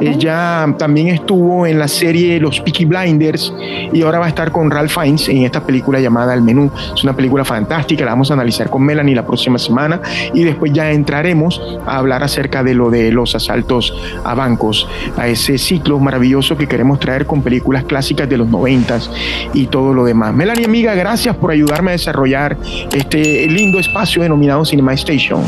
Ella 0.00 0.72
también 0.78 1.08
estuvo 1.08 1.66
en 1.66 1.78
la 1.78 1.88
serie 1.88 2.38
Los 2.40 2.60
Peaky 2.60 2.84
Blinders 2.84 3.52
y 3.92 4.02
ahora 4.02 4.20
va 4.20 4.26
a 4.26 4.28
estar 4.28 4.52
con 4.52 4.70
Ralph 4.70 4.92
Fiennes 4.92 5.28
en 5.28 5.38
esta 5.38 5.64
película 5.64 6.00
llamada 6.00 6.34
El 6.34 6.42
Menú. 6.42 6.70
Es 6.94 7.02
una 7.02 7.14
película 7.14 7.44
fantástica, 7.44 8.04
la 8.04 8.12
vamos 8.12 8.30
a 8.30 8.34
analizar 8.34 8.70
con 8.70 8.82
Melanie 8.82 9.14
la 9.14 9.26
próxima 9.26 9.58
semana 9.58 10.00
y 10.32 10.44
después 10.44 10.72
ya 10.72 10.90
entraremos 10.90 11.60
a 11.86 11.96
hablar 11.96 12.22
acerca 12.22 12.62
de 12.62 12.74
lo 12.74 12.90
de 12.90 13.10
los 13.10 13.34
asaltos 13.34 13.94
a 14.24 14.34
bancos, 14.34 14.88
a 15.16 15.28
ese 15.28 15.58
ciclo 15.58 15.98
maravilloso 15.98 16.56
que 16.56 16.66
queremos 16.66 17.00
traer 17.00 17.26
con 17.26 17.42
películas 17.42 17.84
clásicas 17.84 18.28
de 18.28 18.36
los 18.36 18.48
noventas 18.48 19.10
y 19.52 19.66
todo 19.66 19.92
lo 19.92 20.04
demás. 20.04 20.32
Melanie, 20.34 20.64
amiga, 20.64 20.94
gracias 20.94 21.34
por 21.36 21.50
ayudarme 21.50 21.90
a 21.90 21.92
desarrollar 21.92 22.51
este 22.92 23.46
lindo 23.48 23.78
espacio 23.78 24.22
denominado 24.22 24.64
Cinema 24.64 24.92
Station. 24.94 25.42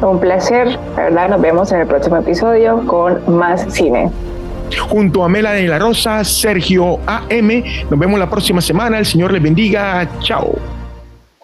Un 0.00 0.20
placer, 0.20 0.78
la 0.96 1.04
verdad, 1.04 1.28
nos 1.30 1.40
vemos 1.40 1.72
en 1.72 1.80
el 1.80 1.86
próximo 1.86 2.16
episodio 2.18 2.86
con 2.86 3.36
más 3.36 3.66
cine. 3.68 4.10
Junto 4.88 5.24
a 5.24 5.28
Mela 5.28 5.52
de 5.52 5.66
la 5.66 5.78
Rosa, 5.78 6.22
Sergio 6.24 6.98
AM, 7.06 7.64
nos 7.90 7.98
vemos 7.98 8.18
la 8.18 8.30
próxima 8.30 8.60
semana, 8.60 8.98
el 8.98 9.06
Señor 9.06 9.32
les 9.32 9.42
bendiga, 9.42 10.08
chao. 10.20 10.56